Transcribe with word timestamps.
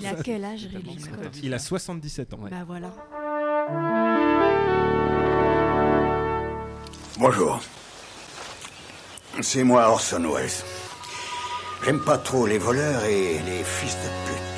Il 0.00 0.06
a 0.06 0.14
quel 0.14 0.44
âge, 0.44 0.66
Ridley 0.72 0.98
Scott 0.98 1.38
Il 1.42 1.52
a 1.54 1.58
77 1.58 2.34
ans. 2.34 2.38
Bah 2.50 2.64
voilà. 2.66 2.90
Bonjour. 7.18 7.60
C'est 9.42 9.62
moi 9.62 9.88
Orson 9.88 10.22
Welles. 10.34 10.50
J'aime 11.84 12.00
pas 12.00 12.18
trop 12.18 12.46
les 12.46 12.58
voleurs 12.58 13.04
et 13.04 13.38
les 13.40 13.62
fils 13.62 13.94
de 13.94 14.30
pute. 14.32 14.49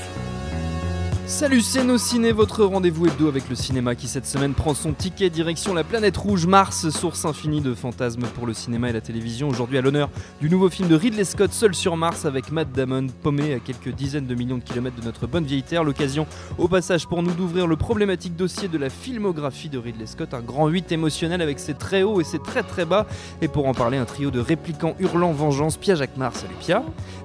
Salut, 1.27 1.61
c'est 1.63 1.85
nos 1.85 1.99
ciné, 1.99 2.31
votre 2.33 2.65
rendez-vous 2.65 3.07
hebdo 3.07 3.27
avec 3.29 3.49
le 3.49 3.55
cinéma 3.55 3.95
qui 3.95 4.07
cette 4.07 4.27
semaine 4.27 4.55
prend 4.55 4.75
son 4.75 4.93
ticket 4.93 5.31
direction 5.31 5.73
la 5.73 5.85
planète 5.85 6.17
rouge 6.17 6.47
Mars, 6.47 6.91
source 6.91 7.25
infinie 7.25 7.61
de 7.61 7.75
fantasmes 7.75 8.27
pour 8.35 8.47
le 8.47 8.53
cinéma 8.53 8.91
et 8.91 8.93
la 8.93 9.01
télévision. 9.01 9.49
Aujourd'hui 9.49 9.79
à 9.79 9.81
l'honneur 9.81 10.11
du 10.41 10.51
nouveau 10.51 10.69
film 10.69 10.89
de 10.89 10.95
Ridley 10.97 11.25
Scott, 11.25 11.53
Seul 11.53 11.75
sur 11.75 11.97
Mars, 11.97 12.27
avec 12.27 12.51
Matt 12.53 12.73
Damon, 12.73 13.07
paumé 13.23 13.55
à 13.55 13.61
quelques 13.61 13.91
dizaines 13.95 14.27
de 14.27 14.35
millions 14.35 14.59
de 14.59 14.63
kilomètres 14.65 14.97
de 15.01 15.05
notre 15.05 15.27
bonne 15.27 15.45
vieille 15.45 15.63
Terre. 15.63 15.85
L'occasion 15.85 16.27
au 16.59 16.69
passage 16.69 17.07
pour 17.07 17.23
nous 17.23 17.33
d'ouvrir 17.33 17.67
le 17.67 17.77
problématique 17.77 18.37
dossier 18.37 18.69
de 18.69 18.77
la 18.77 18.91
filmographie 18.91 19.69
de 19.71 19.79
Ridley 19.79 20.07
Scott, 20.07 20.35
un 20.35 20.41
grand 20.43 20.69
8 20.69 20.93
émotionnel 20.93 21.41
avec 21.41 21.61
ses 21.61 21.75
très 21.75 22.03
hauts 22.03 22.21
et 22.21 22.25
ses 22.25 22.41
très 22.41 22.63
très 22.63 22.85
bas. 22.85 23.07
Et 23.41 23.49
pour 23.49 23.67
en 23.69 23.75
parler, 23.75 23.97
un 23.97 24.05
trio 24.05 24.31
de 24.31 24.41
répliquants 24.41 24.97
hurlant 25.01 25.33
vengeance, 25.33 25.77
Pia 25.77 25.95
Jacquemart, 25.95 26.37
salut 26.37 26.55
Pia, 26.61 26.83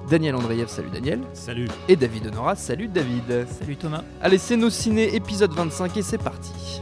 Daniel 0.08 0.36
Andreev, 0.36 0.68
salut 0.68 0.88
Daniel, 0.90 1.20
Salut. 1.34 1.68
et 1.88 1.96
David 1.96 2.28
Honora, 2.28 2.54
salut 2.56 2.88
David. 2.88 3.46
Salut 3.60 3.76
Allez, 4.20 4.38
c'est 4.38 4.56
nos 4.56 4.70
ciné 4.70 5.14
épisode 5.14 5.52
25 5.52 5.96
et 5.96 6.02
c'est 6.02 6.18
parti. 6.18 6.80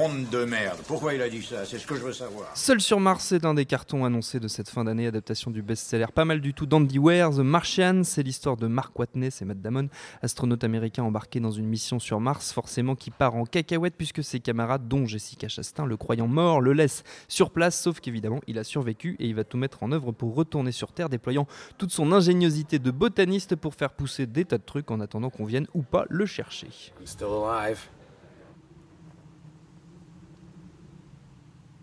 Monde 0.00 0.30
de 0.30 0.46
merde. 0.46 0.78
Pourquoi 0.88 1.12
il 1.12 1.20
a 1.20 1.28
dit 1.28 1.42
ça? 1.42 1.66
C'est 1.66 1.78
ce 1.78 1.86
que 1.86 1.94
je 1.94 2.00
veux 2.00 2.14
savoir. 2.14 2.56
Seul 2.56 2.80
sur 2.80 3.00
Mars, 3.00 3.22
c'est 3.22 3.44
un 3.44 3.52
des 3.52 3.66
cartons 3.66 4.06
annoncés 4.06 4.40
de 4.40 4.48
cette 4.48 4.70
fin 4.70 4.84
d'année, 4.84 5.06
adaptation 5.06 5.50
du 5.50 5.60
best-seller 5.60 6.06
pas 6.14 6.24
mal 6.24 6.40
du 6.40 6.54
tout 6.54 6.64
d'Andy 6.64 6.98
Ware, 6.98 7.32
The 7.32 7.40
Martian. 7.40 8.00
C'est 8.02 8.22
l'histoire 8.22 8.56
de 8.56 8.66
Mark 8.66 8.98
Watney, 8.98 9.30
c'est 9.30 9.44
Matt 9.44 9.60
Damon, 9.60 9.90
astronaute 10.22 10.64
américain 10.64 11.02
embarqué 11.02 11.38
dans 11.38 11.50
une 11.50 11.66
mission 11.66 11.98
sur 11.98 12.18
Mars, 12.18 12.50
forcément 12.54 12.94
qui 12.94 13.10
part 13.10 13.34
en 13.34 13.44
cacahuète 13.44 13.92
puisque 13.94 14.24
ses 14.24 14.40
camarades, 14.40 14.88
dont 14.88 15.04
Jessica 15.04 15.48
Chastain, 15.48 15.84
le 15.84 15.98
croyant 15.98 16.28
mort, 16.28 16.62
le 16.62 16.72
laissent 16.72 17.04
sur 17.28 17.50
place, 17.50 17.78
sauf 17.78 18.00
qu'évidemment, 18.00 18.40
il 18.46 18.58
a 18.58 18.64
survécu 18.64 19.16
et 19.18 19.26
il 19.26 19.34
va 19.34 19.44
tout 19.44 19.58
mettre 19.58 19.82
en 19.82 19.92
œuvre 19.92 20.12
pour 20.12 20.34
retourner 20.34 20.72
sur 20.72 20.92
Terre, 20.92 21.10
déployant 21.10 21.46
toute 21.76 21.90
son 21.90 22.10
ingéniosité 22.12 22.78
de 22.78 22.90
botaniste 22.90 23.54
pour 23.54 23.74
faire 23.74 23.90
pousser 23.90 24.26
des 24.26 24.46
tas 24.46 24.56
de 24.56 24.64
trucs 24.64 24.90
en 24.90 24.98
attendant 25.00 25.28
qu'on 25.28 25.44
vienne 25.44 25.66
ou 25.74 25.82
pas 25.82 26.06
le 26.08 26.24
chercher. 26.24 26.68
I'm 26.98 27.06
still 27.06 27.44
alive. 27.46 27.80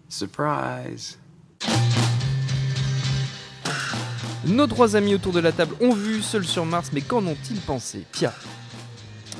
Surprise. 0.10 1.18
Nos 4.46 4.68
trois 4.68 4.96
amis 4.96 5.14
autour 5.14 5.34
de 5.34 5.40
la 5.40 5.52
table 5.52 5.76
ont 5.82 5.94
vu 5.94 6.22
Seul 6.22 6.46
sur 6.46 6.66
Mars, 6.66 6.92
mais 6.94 7.02
qu'en 7.02 7.26
ont-ils 7.26 7.60
pensé? 7.60 8.06
Pia 8.12 8.34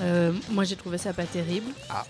Euh, 0.02 0.34
moi, 0.52 0.64
j'ai 0.64 0.76
trouvé 0.76 0.98
ça 0.98 1.14
pas 1.14 1.26
terrible. 1.26 1.72
Ah. 1.90 2.04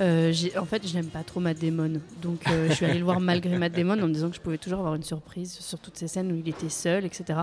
Euh, 0.00 0.32
en 0.58 0.64
fait, 0.64 0.86
je 0.86 0.94
n'aime 0.94 1.06
pas 1.06 1.22
trop 1.22 1.38
Matt 1.38 1.58
Damon. 1.60 2.00
Donc, 2.20 2.48
euh, 2.48 2.68
je 2.68 2.74
suis 2.74 2.84
allée 2.84 2.98
le 2.98 3.04
voir 3.04 3.20
malgré 3.20 3.56
Matt 3.56 3.72
Damon 3.72 4.02
en 4.02 4.08
me 4.08 4.12
disant 4.12 4.28
que 4.28 4.36
je 4.36 4.40
pouvais 4.40 4.58
toujours 4.58 4.80
avoir 4.80 4.96
une 4.96 5.04
surprise 5.04 5.52
sur 5.60 5.78
toutes 5.78 5.96
ces 5.96 6.08
scènes 6.08 6.32
où 6.32 6.36
il 6.36 6.48
était 6.48 6.68
seul, 6.68 7.04
etc. 7.04 7.40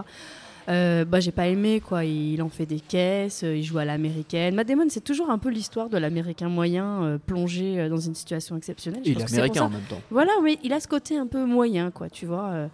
Euh, 0.70 1.06
bah, 1.06 1.20
j'ai 1.20 1.32
pas 1.32 1.48
aimé 1.48 1.82
quoi. 1.82 2.06
Il 2.06 2.42
en 2.42 2.50
fait 2.50 2.66
des 2.66 2.80
caisses, 2.80 3.44
euh, 3.44 3.56
il 3.56 3.64
joue 3.64 3.78
à 3.78 3.86
l'américaine. 3.86 4.56
Matt 4.56 4.68
Damon, 4.68 4.86
c'est 4.90 5.04
toujours 5.04 5.30
un 5.30 5.38
peu 5.38 5.50
l'histoire 5.50 5.90
de 5.90 5.98
l'américain 5.98 6.50
moyen 6.50 7.04
euh, 7.04 7.18
plongé 7.18 7.90
dans 7.90 7.98
une 7.98 8.16
situation 8.16 8.56
exceptionnelle. 8.58 9.02
Je 9.06 9.12
Il 9.12 9.20
est 9.20 9.34
américain 9.34 9.64
en 9.64 9.70
même 9.70 9.82
temps. 9.90 10.02
Voilà, 10.10 10.32
oui, 10.42 10.60
il 10.64 10.74
a 10.74 10.80
ce 10.80 10.88
côté 10.88 11.18
un 11.18 11.28
peu 11.28 11.46
moyen, 11.46 11.92
quoi, 11.92 12.10
tu 12.10 12.26
vois, 12.26 12.68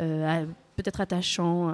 euh, 0.00 0.46
peut-être 0.76 1.00
attachant, 1.00 1.68
euh, 1.70 1.72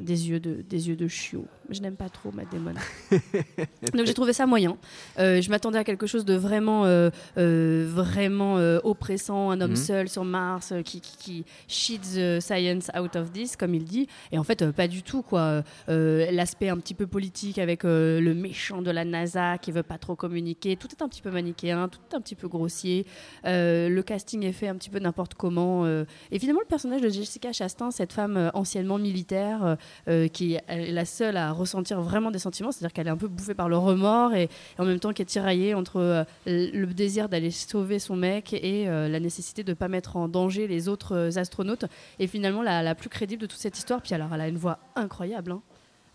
des 0.00 0.28
yeux 0.28 0.40
de 0.40 0.62
des 0.68 0.88
yeux 0.88 0.96
de 0.96 1.08
chiot. 1.08 1.46
Je 1.70 1.80
n'aime 1.80 1.94
pas 1.96 2.08
trop 2.08 2.32
Matt 2.32 2.46
Damon. 2.52 2.72
Donc 3.94 4.06
j'ai 4.06 4.14
trouvé 4.14 4.32
ça 4.32 4.44
moyen. 4.46 4.76
Euh, 5.20 5.40
je 5.40 5.50
m'attendais 5.50 5.78
à 5.78 5.84
quelque 5.84 6.06
chose 6.08 6.24
de 6.24 6.34
vraiment, 6.34 6.84
euh, 6.84 7.10
vraiment 7.36 8.56
oppressant, 8.82 9.50
un 9.50 9.60
homme 9.60 9.70
Mhm. 9.70 9.76
seul 9.76 10.08
sur 10.08 10.24
Mars 10.24 10.72
qui, 10.84 11.00
qui, 11.00 11.16
qui 11.16 11.44
cheat 11.68 12.02
the 12.02 12.40
science 12.40 12.90
out 12.98 13.14
of 13.16 13.32
this, 13.32 13.56
comme 13.56 13.74
il 13.74 13.84
dit. 13.84 14.08
Et 14.32 14.38
en 14.38 14.42
fait, 14.44 14.68
pas 14.72 14.88
du 14.88 15.02
tout, 15.02 15.22
quoi. 15.22 15.62
L'aspect 15.86 16.68
un 16.70 16.78
petit 16.78 16.94
peu 16.94 17.06
politique 17.06 17.58
avec 17.58 17.84
le 17.84 18.32
méchant 18.34 18.82
de 18.82 18.90
la 18.90 19.04
NASA 19.04 19.58
qui 19.58 19.70
veut 19.70 19.82
pas 19.84 19.98
trop 19.98 20.16
communiquer, 20.16 20.76
tout 20.76 20.88
est 20.88 21.02
un 21.02 21.08
petit 21.08 21.22
peu 21.22 21.30
manichéen, 21.30 21.88
tout 21.88 22.00
est 22.10 22.16
un 22.16 22.20
petit 22.20 22.34
peu 22.34 22.48
grossier. 22.48 23.06
Le 23.44 24.00
casting 24.00 24.42
est 24.44 24.52
fait 24.52 24.68
un 24.68 24.74
petit 24.74 24.90
peu 24.90 24.98
n'importe 24.98 25.34
comment. 25.34 25.86
Et 25.86 26.38
finalement, 26.40 26.60
le 26.60 26.66
personnage 26.66 27.00
de 27.00 27.08
Jessica 27.08 27.52
Chastain, 27.52 27.90
cette 27.92 28.12
femme 28.12 28.36
euh, 28.40 28.50
anciennement 28.54 28.98
militaire, 28.98 29.62
euh, 29.64 29.76
euh, 30.08 30.28
qui 30.28 30.54
est 30.54 30.92
la 30.92 31.04
seule 31.04 31.36
à 31.36 31.52
ressentir 31.52 32.00
vraiment 32.00 32.30
des 32.30 32.38
sentiments, 32.38 32.72
c'est-à-dire 32.72 32.92
qu'elle 32.92 33.06
est 33.06 33.10
un 33.10 33.16
peu 33.16 33.28
bouffée 33.28 33.54
par 33.54 33.68
le 33.68 33.76
remords 33.78 34.34
et, 34.34 34.44
et 34.44 34.48
en 34.80 34.84
même 34.84 34.98
temps 34.98 35.12
qui 35.12 35.22
est 35.22 35.26
tiraillée 35.26 35.74
entre 35.74 35.96
euh, 36.00 36.24
le 36.46 36.86
désir 36.86 37.28
d'aller 37.28 37.50
sauver 37.50 37.98
son 37.98 38.16
mec 38.16 38.52
et 38.52 38.88
euh, 38.88 39.08
la 39.08 39.20
nécessité 39.20 39.62
de 39.62 39.70
ne 39.70 39.74
pas 39.74 39.88
mettre 39.88 40.16
en 40.16 40.26
danger 40.28 40.66
les 40.66 40.88
autres 40.88 41.38
astronautes. 41.38 41.84
Et 42.18 42.26
finalement, 42.26 42.62
la, 42.62 42.82
la 42.82 42.94
plus 42.94 43.08
crédible 43.08 43.42
de 43.42 43.46
toute 43.46 43.60
cette 43.60 43.78
histoire, 43.78 44.02
puis 44.02 44.14
alors 44.14 44.28
elle 44.34 44.40
a 44.40 44.48
une 44.48 44.58
voix 44.58 44.78
incroyable. 44.96 45.52
hein. 45.52 45.62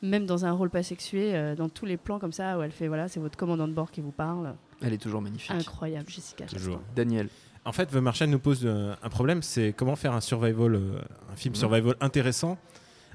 Même 0.02 0.26
dans 0.26 0.46
un 0.46 0.52
rôle 0.52 0.70
pas 0.70 0.84
sexué, 0.84 1.34
euh, 1.34 1.56
dans 1.56 1.70
tous 1.70 1.86
les 1.86 1.98
plans 1.98 2.20
comme 2.20 2.34
ça, 2.34 2.58
où 2.58 2.62
elle 2.62 2.72
fait 2.72 2.88
voilà, 2.88 3.08
c'est 3.08 3.20
votre 3.20 3.38
commandant 3.38 3.68
de 3.68 3.74
bord 3.74 3.90
qui 3.92 4.02
vous 4.02 4.12
parle. 4.12 4.54
Elle 4.82 4.94
est 4.94 4.98
toujours 5.02 5.22
magnifique. 5.22 5.52
Incroyable, 5.52 6.10
Jessica. 6.10 6.44
Chastain. 6.44 6.58
Toujours. 6.58 6.82
Daniel. 6.96 7.30
En 7.66 7.72
fait, 7.72 7.88
The 7.88 7.96
Martian 7.96 8.28
nous 8.28 8.40
pose 8.40 8.62
euh, 8.64 8.94
un 9.02 9.10
problème, 9.10 9.42
c'est 9.42 9.74
comment 9.76 9.96
faire 9.96 10.14
un 10.14 10.22
survival, 10.22 10.76
euh, 10.76 11.00
un 11.32 11.36
film 11.36 11.54
Mhm. 11.54 11.60
survival 11.60 11.96
intéressant, 12.00 12.58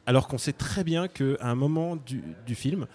alors 0.06 0.26
qu'on 0.26 0.38
sait 0.38 0.52
très 0.52 0.82
bien 0.82 1.06
qu'à 1.08 1.36
un 1.40 1.54
moment 1.54 1.94
du, 1.96 2.22
du 2.46 2.54
film, 2.56 2.86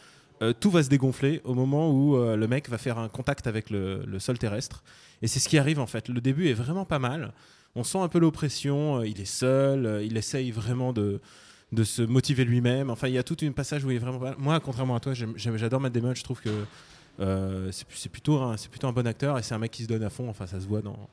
euh, 0.41 0.51
tout 0.59 0.69
va 0.69 0.83
se 0.83 0.89
dégonfler 0.89 1.39
au 1.45 1.53
moment 1.53 1.89
où 1.91 2.17
euh, 2.17 2.35
le 2.35 2.47
mec 2.47 2.67
va 2.69 2.77
faire 2.77 2.99
un 2.99 3.07
contact 3.07 3.47
avec 3.47 3.69
le, 3.69 4.03
le 4.05 4.19
sol 4.19 4.37
terrestre. 4.37 4.83
Et 5.21 5.27
c'est 5.27 5.39
ce 5.39 5.47
qui 5.47 5.57
arrive 5.57 5.79
en 5.79 5.87
fait. 5.87 6.09
Le 6.09 6.19
début 6.19 6.49
est 6.49 6.53
vraiment 6.53 6.83
pas 6.83 6.99
mal. 6.99 7.31
On 7.75 7.83
sent 7.85 7.99
un 7.99 8.09
peu 8.09 8.19
l'oppression. 8.19 8.97
euh, 8.99 9.07
il 9.07 9.21
est 9.21 9.25
seul. 9.25 10.01
il 10.03 10.17
essaye 10.17 10.51
vraiment 10.51 10.91
de 10.93 11.21
de 11.71 11.83
se 11.83 12.01
motiver 12.03 12.45
lui-même. 12.45 12.89
Enfin, 12.89 13.07
il 13.07 13.13
y 13.15 13.17
a 13.17 13.23
tout 13.23 13.35
un 13.43 13.51
passage 13.51 13.83
où 13.83 13.91
il 13.91 13.95
est 13.95 13.99
vraiment 13.99 14.19
pas 14.19 14.25
mal. 14.31 14.35
Moi, 14.37 14.59
contrairement 14.59 14.95
à 14.95 14.99
toi, 14.99 15.13
j'adore 15.13 15.81
Matt 15.81 15.93
Damon. 15.93 16.13
Je 16.13 16.23
trouve 16.23 16.39
que 16.39 16.49
c'est 17.71 18.09
plutôt, 18.11 18.37
un- 18.39 18.55
c'est 18.55 18.69
plutôt 18.69 18.87
un 18.87 18.93
bon 18.93 19.05
acteur 19.07 19.37
et 19.37 19.43
c'est 19.43 19.55
un 19.55 19.57
mec 19.59 19.71
qui 19.71 19.83
se 19.83 19.87
donne 19.87 20.03
à 20.03 20.09
fond. 20.09 20.29
Enfin, 20.29 20.45
ça 20.47 20.59
se 20.59 20.67
voit 20.67 20.81
dans, 20.81 21.09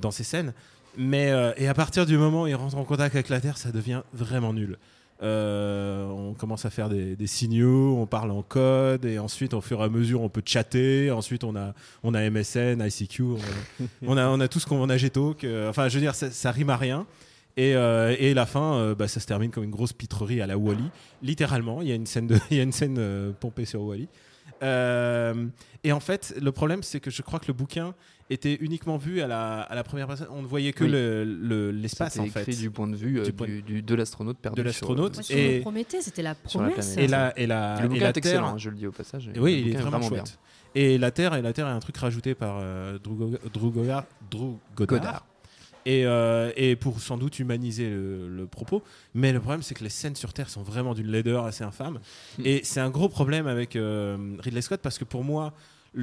dans 0.00 0.10
ses 0.10 0.24
scènes. 0.24 0.52
Mais, 0.96 1.30
euh, 1.30 1.52
et 1.56 1.68
à 1.68 1.74
partir 1.74 2.06
du 2.06 2.16
moment 2.16 2.42
où 2.42 2.46
il 2.46 2.54
rentre 2.54 2.76
en 2.76 2.84
contact 2.84 3.14
avec 3.14 3.28
la 3.28 3.40
Terre, 3.40 3.58
ça 3.58 3.70
devient 3.70 4.02
vraiment 4.12 4.52
nul. 4.52 4.78
Euh, 5.22 6.06
on 6.08 6.34
commence 6.34 6.66
à 6.66 6.70
faire 6.70 6.88
des, 6.88 7.16
des 7.16 7.26
signaux, 7.26 7.96
on 7.98 8.06
parle 8.06 8.30
en 8.30 8.42
code, 8.42 9.04
et 9.04 9.18
ensuite, 9.18 9.54
au 9.54 9.60
fur 9.60 9.80
et 9.80 9.84
à 9.84 9.88
mesure, 9.88 10.20
on 10.20 10.28
peut 10.28 10.42
chatter. 10.44 11.10
Ensuite, 11.10 11.44
on 11.44 11.56
a, 11.56 11.74
on 12.02 12.14
a 12.14 12.28
MSN, 12.28 12.82
ICQ, 12.82 13.22
on, 13.22 13.38
on 14.06 14.16
a, 14.16 14.28
on 14.28 14.40
a 14.40 14.48
tout 14.48 14.60
ce 14.60 14.66
qu'on 14.66 14.88
a 14.88 14.96
Gtalk. 14.96 15.44
euh, 15.44 15.70
enfin, 15.70 15.88
je 15.88 15.94
veux 15.94 16.02
dire, 16.02 16.14
ça, 16.14 16.30
ça 16.30 16.50
rime 16.50 16.70
à 16.70 16.76
rien. 16.76 17.06
Et, 17.58 17.74
euh, 17.74 18.14
et 18.18 18.34
la 18.34 18.44
fin, 18.44 18.92
bah, 18.92 19.08
ça 19.08 19.18
se 19.18 19.26
termine 19.26 19.50
comme 19.50 19.64
une 19.64 19.70
grosse 19.70 19.94
pitrerie 19.94 20.42
à 20.42 20.46
la 20.46 20.58
Wally. 20.58 20.90
Littéralement, 21.22 21.80
il 21.80 21.88
y 21.88 21.92
a 21.92 21.94
une 21.94 22.04
scène, 22.04 22.26
de, 22.26 22.38
y 22.50 22.60
a 22.60 22.62
une 22.62 22.72
scène 22.72 23.32
pompée 23.40 23.64
sur 23.64 23.82
Wally. 23.82 24.08
Euh, 24.62 25.46
et 25.84 25.92
en 25.92 26.00
fait, 26.00 26.34
le 26.40 26.52
problème, 26.52 26.82
c'est 26.82 27.00
que 27.00 27.10
je 27.10 27.22
crois 27.22 27.38
que 27.38 27.46
le 27.48 27.52
bouquin 27.54 27.94
était 28.28 28.54
uniquement 28.60 28.96
vu 28.96 29.20
à 29.20 29.26
la, 29.26 29.60
à 29.60 29.74
la 29.74 29.84
première 29.84 30.06
personne. 30.08 30.26
On 30.30 30.42
ne 30.42 30.46
voyait 30.46 30.72
que 30.72 30.84
Oui. 30.84 30.90
le- 30.90 31.24
le- 31.24 31.70
l'espace, 31.70 32.14
C'était 32.14 32.28
en 32.28 32.32
fait. 32.32 32.40
écrit 32.42 32.56
du 32.56 32.70
point 32.70 32.88
de 32.88 32.96
vue 32.96 33.20
euh, 33.20 33.24
Du 33.24 33.32
point- 33.32 33.46
du- 33.46 33.82
de 33.82 33.94
l'astronaute 33.94 34.38
perdu. 34.38 34.58
de 34.60 34.66
l'astronaute. 34.66 35.14
Moi, 35.14 35.22
sur- 35.22 35.34
sur 35.34 35.44
Et- 35.44 35.56
le 35.56 35.60
Prométhée, 35.62 36.02
c'était 36.02 36.22
la 36.22 36.30
la 36.30 36.34
promesse. 36.34 36.74
planète. 36.74 36.98
Et 36.98 37.06
la, 37.06 37.38
et 37.38 37.46
la, 37.46 37.80
Le 37.82 37.94
et 37.94 38.00
la 38.00 38.08
est 38.08 38.16
excellent, 38.16 38.42
Terre. 38.42 38.54
hein, 38.54 38.58
je 38.58 38.70
le 38.70 38.76
dis 38.76 38.86
au 38.86 38.92
passage. 38.92 39.30
Et 39.34 39.38
oui, 39.38 39.62
Le 39.62 39.68
il 39.68 39.74
est 39.76 39.78
vraiment, 39.80 39.98
bien. 40.00 40.08
chouette. 40.08 40.38
Et 40.74 40.98
la 40.98 41.10
Terre, 41.10 41.34
et 41.34 41.42
la 41.42 41.52
Terre 41.52 41.68
est 41.68 41.70
un 41.70 41.78
truc 41.80 41.96
rajouté 41.96 42.34
par 42.34 42.58
euh, 42.60 42.98
Drew, 42.98 43.14
Go- 43.14 43.38
Drew 43.52 43.70
Goddard, 43.70 44.04
Drew 44.30 44.56
Goddard. 44.76 44.98
Godard. 44.98 45.26
Et, 45.88 46.04
euh, 46.04 46.50
et 46.56 46.74
pour 46.74 46.98
sans 47.00 47.16
doute 47.16 47.38
humaniser 47.38 47.88
le, 47.88 48.28
le 48.28 48.46
propos. 48.48 48.82
Mais 49.14 49.32
le 49.32 49.38
problème, 49.38 49.62
c'est 49.62 49.74
que 49.76 49.84
les 49.84 49.88
scènes 49.88 50.16
sur 50.16 50.32
Terre 50.32 50.50
sont 50.50 50.64
vraiment 50.64 50.94
d'une 50.94 51.06
laideur 51.06 51.44
assez 51.44 51.62
infâme. 51.62 52.00
Mm. 52.38 52.42
Et 52.44 52.60
c'est 52.64 52.80
un 52.80 52.90
gros 52.90 53.08
problème 53.08 53.46
avec 53.46 53.76
euh, 53.76 54.34
Ridley 54.40 54.62
Scott 54.62 54.80
parce 54.82 54.98
que 54.98 55.04
pour 55.04 55.22
moi, 55.22 55.52
le- 55.52 55.52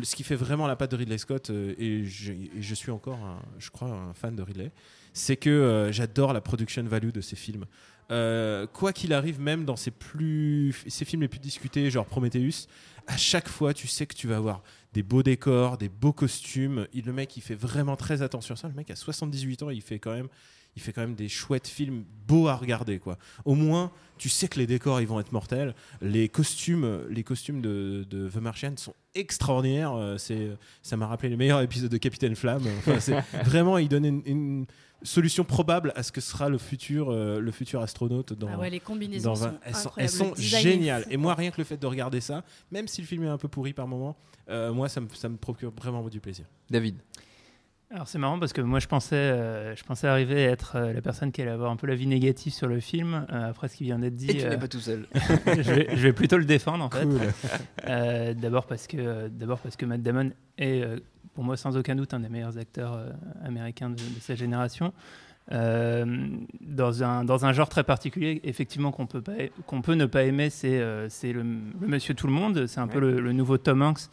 ce 0.02 0.16
qui 0.16 0.24
fait 0.24 0.36
vraiment 0.36 0.68
la 0.68 0.76
patte 0.76 0.92
de 0.92 0.98
Ridley 0.98 1.18
Scott, 1.18 1.50
euh, 1.50 1.76
et, 1.78 2.06
je, 2.06 2.34
et 2.34 2.76
suis 2.76 2.92
encore, 2.92 3.20
je 3.60 3.70
crois, 3.70 3.90
un 3.90 4.14
fan 4.14 4.36
de 4.36 4.42
Ridley, 4.42 4.72
c'est 5.14 5.38
que 5.38 5.50
euh, 5.50 5.92
j'adore 5.92 6.34
la 6.34 6.42
production 6.42 6.84
value 6.84 7.12
de 7.12 7.22
ses 7.22 7.36
films. 7.36 7.66
Euh, 8.12 8.68
quoi 8.68 8.92
qu'il 8.92 9.14
arrive, 9.14 9.40
même 9.40 9.66
dans 9.66 9.76
ses, 9.76 9.92
plus, 9.92 10.76
ses 10.88 11.06
films 11.06 11.22
les 11.22 11.28
plus 11.28 11.40
discutés, 11.40 11.90
genre 11.90 12.06
Prometheus, 12.06 12.68
à 13.08 13.18
chaque 13.18 13.48
fois, 13.48 13.74
tu 13.74 13.88
sais 13.88 14.06
que 14.06 14.16
tu 14.16 14.28
vas 14.28 14.38
avoir 14.38 14.64
des 14.94 15.04
beaux 15.04 15.24
décors, 15.24 15.78
des 15.78 15.90
beaux 15.90 16.14
costumes. 16.14 16.88
Il, 16.94 17.06
le 17.06 17.14
mec, 17.14 17.36
il 17.38 17.42
fait 17.42 17.56
vraiment 17.56 17.96
très 17.96 18.22
attention 18.22 18.54
à 18.54 18.58
ça. 18.58 18.68
Le 18.68 18.74
mec 18.74 18.90
a 18.92 18.96
78 18.96 19.64
ans, 19.64 19.70
il 19.70 19.82
fait 19.82 20.00
quand 20.00 20.14
même, 20.14 20.28
il 20.76 20.82
fait 20.82 20.94
quand 20.94 21.02
même 21.02 21.16
des 21.16 21.30
chouettes 21.30 21.68
films 21.68 22.04
beaux 22.28 22.48
à 22.48 22.56
regarder, 22.56 23.00
quoi. 23.00 23.18
Au 23.46 23.56
moins, 23.56 23.92
tu 24.18 24.30
sais 24.30 24.48
que 24.48 24.58
les 24.60 24.68
décors 24.68 25.02
ils 25.02 25.08
vont 25.08 25.20
être 25.20 25.32
mortels. 25.32 25.76
Les 26.02 26.30
costumes, 26.30 27.06
les 27.10 27.24
costumes 27.24 27.62
de, 27.62 28.06
de 28.10 28.30
The 28.30 28.38
Martian 28.38 28.74
sont 28.78 28.94
extraordinaires. 29.16 29.94
Euh, 29.94 30.18
C'est, 30.18 30.50
ça 30.82 30.98
m'a 30.98 31.08
rappelé 31.08 31.30
les 31.30 31.38
meilleurs 31.38 31.62
épisodes 31.62 31.92
de 31.92 31.98
Capitaine 31.98 32.36
Flamme. 32.36 32.64
Enfin, 32.80 33.00
c'est 33.00 33.20
vraiment, 33.44 33.78
il 33.78 33.90
donne 33.90 34.06
une, 34.06 34.22
une 34.26 34.66
solution 35.04 35.44
probable 35.44 35.92
à 35.96 36.04
ce 36.04 36.12
que 36.12 36.22
sera 36.22 36.50
le 36.50 36.58
futur, 36.58 37.10
euh, 37.10 37.40
le 37.40 37.52
futur 37.52 37.82
astronaute 37.82 38.34
dans. 38.34 38.48
Ah 38.48 38.58
ouais, 38.58 38.70
les 38.70 38.80
combinaisons 38.80 39.30
dans 39.30 39.36
sont 39.36 39.54
elles 39.98 40.10
sont, 40.10 40.34
elles 40.34 40.42
géniales. 40.42 41.06
Et 41.10 41.18
moi, 41.18 41.36
rien 41.36 41.52
que 41.52 41.60
le 41.60 41.66
fait 41.66 41.78
de 41.78 41.88
regarder 41.88 42.22
ça, 42.22 42.44
même 42.72 42.88
si 42.88 43.02
le 43.02 43.08
film 43.08 43.24
est 43.24 43.30
un 43.30 43.38
peu 43.38 43.48
pourri 43.48 43.74
par 43.74 43.88
moment, 43.88 44.16
euh, 44.50 44.74
moi, 44.74 44.90
ça 44.90 45.02
me, 45.02 45.08
ça 45.14 45.30
me 45.30 45.38
procure 45.38 45.72
vraiment 45.72 46.08
du 46.08 46.20
plaisir. 46.20 46.46
David. 46.70 46.96
Alors 47.94 48.08
c'est 48.08 48.18
marrant 48.18 48.40
parce 48.40 48.54
que 48.54 48.62
moi 48.62 48.80
je 48.80 48.88
pensais, 48.88 49.16
euh, 49.16 49.76
je 49.76 49.84
pensais 49.84 50.08
arriver 50.08 50.48
à 50.48 50.50
être 50.50 50.78
euh, 50.78 50.94
la 50.94 51.02
personne 51.02 51.32
qui 51.32 51.44
allait 51.44 51.52
avoir 51.52 51.70
un 51.70 51.76
peu 51.76 51.86
la 51.86 51.94
vie 51.94 52.08
négative 52.08 52.52
sur 52.52 52.68
le 52.68 52.80
film 52.80 53.28
euh, 53.32 53.52
après 53.52 53.68
ce 53.68 53.78
qui 53.78 53.84
vient 53.84 54.00
d'être 54.00 54.16
dit. 54.16 54.32
Et 54.32 54.38
tu 54.38 54.48
n'es 54.50 54.58
pas 54.58 54.68
tout 54.68 54.80
seul. 54.80 55.08
je, 55.14 55.72
vais, 55.72 55.88
je 55.92 56.02
vais 56.02 56.14
plutôt 56.14 56.38
le 56.38 56.46
défendre 56.46 56.84
en 56.84 56.90
fait. 56.90 57.04
Cool. 57.04 57.20
Euh, 57.90 58.34
d'abord 58.34 58.66
parce 58.66 58.88
que 58.88 59.28
d'abord 59.28 59.60
parce 59.60 59.76
que 59.76 59.86
Matt 59.86 60.02
Damon 60.02 60.32
est 60.58 60.84
pour 61.34 61.44
moi 61.44 61.58
sans 61.58 61.76
aucun 61.78 61.96
doute 61.96 62.14
un 62.14 62.20
des 62.20 62.30
meilleurs 62.30 62.58
acteurs 62.58 62.94
euh, 62.94 63.10
américains 63.44 63.90
de, 63.90 63.96
de 63.96 64.20
sa 64.20 64.36
génération. 64.36 64.94
Euh, 65.52 66.06
dans 66.62 67.04
un 67.04 67.26
dans 67.26 67.46
un 67.46 67.52
genre 67.52 67.68
très 67.68 67.84
particulier, 67.84 68.40
effectivement 68.46 68.92
qu'on 68.92 69.08
peut 69.08 69.22
pas 69.22 69.34
qu'on 69.68 69.82
peut 69.82 69.96
ne 69.96 70.06
pas 70.06 70.24
aimer, 70.24 70.50
c'est 70.50 70.80
euh, 70.80 71.10
c'est 71.10 71.34
le, 71.34 71.42
le 71.44 71.88
Monsieur 71.88 72.14
Tout 72.14 72.28
le 72.28 72.34
Monde. 72.34 72.66
C'est 72.68 72.80
un 72.80 72.88
peu 72.88 73.00
le, 73.00 73.20
le 73.20 73.34
nouveau 73.34 73.58
Tom 73.58 73.82
Hanks. 73.82 74.10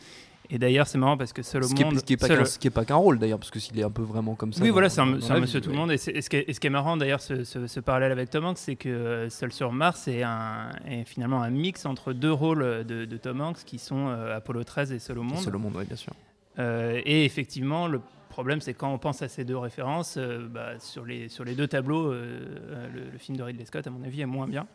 Et 0.52 0.58
d'ailleurs, 0.58 0.86
c'est 0.88 0.98
marrant 0.98 1.16
parce 1.16 1.32
que 1.32 1.42
seul 1.42 1.62
au 1.62 1.68
Ce 1.68 1.74
qui 1.74 1.84
monde, 1.84 1.94
est, 1.94 1.98
ce 2.00 2.04
qui 2.04 2.16
pas 2.16 2.26
qu'un- 2.28 2.44
ce 2.44 2.58
qui 2.58 2.66
est 2.66 2.70
pas 2.70 2.84
qu'un 2.84 2.96
rôle 2.96 3.18
d'ailleurs, 3.20 3.38
parce 3.38 3.50
que 3.52 3.60
s'il 3.60 3.78
est 3.78 3.84
un 3.84 3.90
peu 3.90 4.02
vraiment 4.02 4.34
comme 4.34 4.52
ça. 4.52 4.60
oui, 4.62 4.68
dans- 4.68 4.72
voilà, 4.72 4.88
c'est 4.88 5.00
un, 5.00 5.14
vie, 5.14 5.40
monsieur 5.40 5.60
tout 5.60 5.70
le 5.70 5.76
monde. 5.76 5.92
Et, 5.92 5.96
ce, 5.96 6.10
qui 6.28 6.36
est, 6.36 6.44
et 6.48 6.52
ce 6.52 6.58
qui 6.58 6.66
est 6.66 6.70
marrant 6.70 6.96
d'ailleurs, 6.96 7.20
ce, 7.20 7.44
ce- 7.44 7.66
ce 7.68 7.78
parallèle 7.80 8.10
avec 8.10 8.30
Tom 8.30 8.44
Hanks, 8.44 8.58
c'est 8.58 8.74
que 8.76 8.88
euh, 8.88 9.30
Seul 9.30 9.52
sur 9.52 9.70
Mars 9.72 10.08
est, 10.08 10.22
un, 10.24 10.70
est 10.88 11.04
finalement 11.04 11.40
un 11.40 11.50
mix 11.50 11.86
entre 11.86 12.12
deux 12.12 12.32
rôles 12.32 12.84
de, 12.84 13.04
de 13.04 13.16
Tom 13.16 13.40
Hanks 13.40 13.64
qui 13.64 13.78
sont 13.78 14.08
euh, 14.08 14.36
Apollo 14.36 14.64
13 14.64 14.90
et 14.92 14.98
Seul 14.98 15.18
au 15.18 15.22
monde. 15.22 15.38
Seul 15.38 15.54
au 15.54 15.58
monde, 15.60 15.74
oui, 15.76 15.84
bien 15.86 15.96
sûr. 15.96 16.12
Euh, 16.58 17.00
et 17.04 17.24
effectivement, 17.24 17.86
le 17.86 18.00
problème, 18.28 18.60
c'est 18.60 18.74
quand 18.74 18.92
on 18.92 18.98
pense 18.98 19.22
à 19.22 19.28
ces 19.28 19.44
deux 19.44 19.56
références, 19.56 20.16
euh, 20.18 20.46
bah, 20.48 20.78
sur, 20.80 21.04
les, 21.04 21.28
sur 21.28 21.44
les 21.44 21.54
deux 21.54 21.68
tableaux, 21.68 22.12
le, 22.12 23.10
le 23.12 23.18
film 23.18 23.36
de 23.38 23.42
Ridley 23.44 23.64
Scott, 23.66 23.86
à 23.86 23.90
mon 23.90 24.02
avis, 24.04 24.20
est 24.20 24.26
moins 24.26 24.48
bien. 24.48 24.66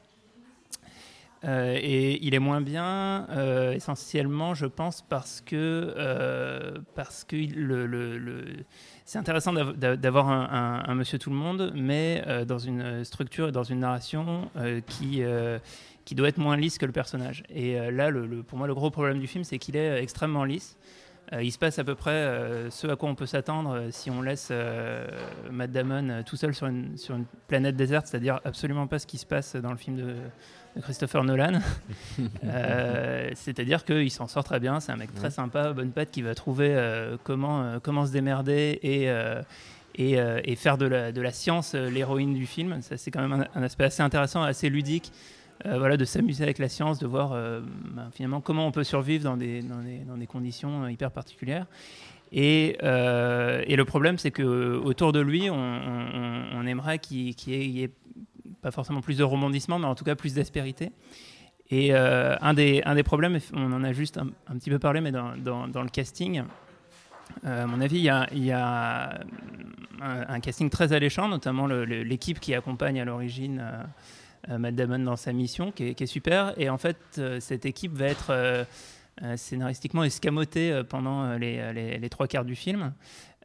Euh, 1.45 1.77
et 1.79 2.25
il 2.25 2.33
est 2.33 2.39
moins 2.39 2.59
bien 2.61 3.27
euh, 3.29 3.73
essentiellement, 3.73 4.55
je 4.55 4.65
pense, 4.65 5.03
parce 5.03 5.41
que, 5.41 5.93
euh, 5.95 6.71
parce 6.95 7.23
que 7.23 7.35
c'est 9.05 9.19
intéressant 9.19 9.53
d'av- 9.53 9.77
d'av- 9.77 9.97
d'avoir 9.97 10.29
un, 10.29 10.95
Monsieur 10.95 11.19
Tout 11.19 11.29
le 11.29 11.35
Monde, 11.35 11.71
mais 11.75 12.23
dans 12.47 12.57
une 12.57 13.03
structure 13.03 13.49
et 13.49 13.51
dans 13.51 13.63
une 13.63 13.79
narration 13.79 14.49
qui, 14.87 15.21
qui 16.05 16.15
doit 16.15 16.29
être 16.29 16.37
moins 16.37 16.57
lisse 16.57 16.77
que 16.79 16.85
le 16.85 16.91
personnage. 16.91 17.43
Et 17.53 17.77
là, 17.91 18.09
pour 18.47 18.57
moi, 18.57 18.65
le 18.65 18.73
gros 18.73 18.89
problème 18.89 19.19
du 19.19 19.27
film, 19.27 19.43
c'est 19.43 19.57
qu'il 19.59 19.75
est 19.75 20.01
extrêmement 20.01 20.45
lisse. 20.45 20.77
Il 21.39 21.51
se 21.51 21.57
passe 21.59 21.77
à 21.79 21.83
peu 21.83 21.95
près 21.95 22.69
ce 22.69 22.87
à 22.87 22.95
quoi 22.95 23.09
on 23.09 23.15
peut 23.15 23.25
s'attendre 23.25 23.87
si 23.91 24.09
on 24.09 24.21
laisse 24.21 24.51
Matt 25.51 25.71
Damon 25.71 26.23
tout 26.25 26.37
seul 26.37 26.55
sur 26.55 26.67
une, 26.67 26.97
sur 26.97 27.15
une 27.15 27.25
planète 27.47 27.75
déserte, 27.75 28.07
c'est-à-dire 28.07 28.39
absolument 28.45 28.87
pas 28.87 28.97
ce 28.99 29.05
qui 29.07 29.17
se 29.17 29.25
passe 29.25 29.55
dans 29.55 29.71
le 29.71 29.77
film 29.77 29.97
de, 29.97 30.15
de 30.75 30.81
Christopher 30.81 31.23
Nolan. 31.23 31.59
Euh, 32.43 33.29
c'est-à-dire 33.35 33.85
qu'il 33.85 34.11
s'en 34.11 34.27
sort 34.27 34.43
très 34.43 34.59
bien, 34.59 34.79
c'est 34.79 34.91
un 34.91 34.97
mec 34.97 35.13
très 35.15 35.31
sympa, 35.31 35.73
bonne 35.73 35.91
patte, 35.91 36.11
qui 36.11 36.21
va 36.21 36.35
trouver 36.35 36.69
euh, 36.71 37.17
comment, 37.23 37.61
euh, 37.63 37.79
comment 37.81 38.05
se 38.05 38.11
démerder 38.11 38.79
et, 38.83 39.03
et, 39.03 40.19
euh, 40.19 40.41
et 40.43 40.55
faire 40.55 40.77
de 40.77 40.85
la, 40.85 41.11
de 41.11 41.21
la 41.21 41.31
science 41.31 41.73
euh, 41.75 41.89
l'héroïne 41.89 42.33
du 42.33 42.45
film. 42.45 42.81
Ça, 42.81 42.97
c'est 42.97 43.11
quand 43.11 43.21
même 43.27 43.33
un, 43.41 43.59
un 43.59 43.63
aspect 43.63 43.85
assez 43.85 44.03
intéressant, 44.03 44.43
assez 44.43 44.69
ludique. 44.69 45.11
Euh, 45.65 45.77
voilà, 45.77 45.95
de 45.95 46.03
s'amuser 46.03 46.43
avec 46.43 46.57
la 46.59 46.67
science, 46.67 46.99
de 46.99 47.07
voir 47.07 47.29
ben, 47.31 48.09
finalement 48.11 48.41
comment 48.41 48.67
on 48.67 48.71
peut 48.71 48.83
survivre 48.83 49.23
dans 49.23 49.37
des, 49.37 49.61
dans 49.61 49.81
des, 49.81 49.99
dans 49.99 50.17
des 50.17 50.27
conditions 50.27 50.85
hyper 50.89 51.11
particulières. 51.11 51.65
Et, 52.33 52.75
et 52.81 53.75
le 53.77 53.83
problème, 53.85 54.17
c'est 54.17 54.31
que 54.31 54.75
autour 54.83 55.13
de 55.13 55.21
lui, 55.21 55.49
on, 55.49 55.55
on- 55.55 56.43
on 56.55 56.67
aimerait 56.67 56.99
qu'il 56.99 57.29
y, 57.29 57.53
y 57.53 57.83
ait 57.83 57.91
pas 58.65 58.71
forcément 58.71 59.01
plus 59.01 59.19
de 59.19 59.23
rebondissements, 59.23 59.77
mais 59.77 59.85
en 59.85 59.93
tout 59.93 60.03
cas 60.03 60.15
plus 60.15 60.33
d'aspérité. 60.33 60.91
Et 61.69 61.93
euh, 61.93 62.35
un, 62.41 62.55
des, 62.55 62.81
un 62.83 62.95
des 62.95 63.03
problèmes, 63.03 63.37
on 63.53 63.71
en 63.71 63.83
a 63.83 63.93
juste 63.93 64.17
un, 64.17 64.27
un 64.47 64.57
petit 64.57 64.71
peu 64.71 64.79
parlé, 64.79 65.01
mais 65.01 65.11
dans, 65.11 65.37
dans- 65.37 65.83
le 65.83 65.89
casting, 65.89 66.41
euh, 67.45 67.63
à 67.63 67.67
mon 67.67 67.79
avis, 67.79 67.97
il 67.97 68.03
y 68.03 68.09
a, 68.09 68.27
y 68.33 68.51
a 68.51 69.19
un, 70.01 70.25
un 70.27 70.39
casting 70.39 70.71
très 70.71 70.93
alléchant, 70.93 71.27
notamment 71.27 71.67
l'équipe 71.67 72.39
qui 72.39 72.55
accompagne 72.55 72.99
à 72.99 73.05
l'origine 73.05 73.59
euh, 73.63 73.83
euh, 74.53 74.57
Matt 74.57 74.73
Damon 74.73 74.97
dans 74.97 75.15
sa 75.15 75.31
mission, 75.31 75.71
qui 75.71 75.83
est, 75.89 76.05
super. 76.07 76.53
Et 76.57 76.67
en 76.71 76.79
fait, 76.79 76.97
euh, 77.19 77.39
cette 77.39 77.67
équipe 77.67 77.93
va 77.93 78.05
être 78.07 78.31
euh, 78.31 78.63
euh, 79.21 79.37
scénaristiquement 79.37 80.03
escamotée 80.03 80.71
euh, 80.71 80.83
pendant 80.83 81.23
euh, 81.23 81.37
les- 81.37 81.99
les 81.99 82.09
trois 82.09 82.27
quarts 82.27 82.45
du 82.45 82.55
film. 82.55 82.93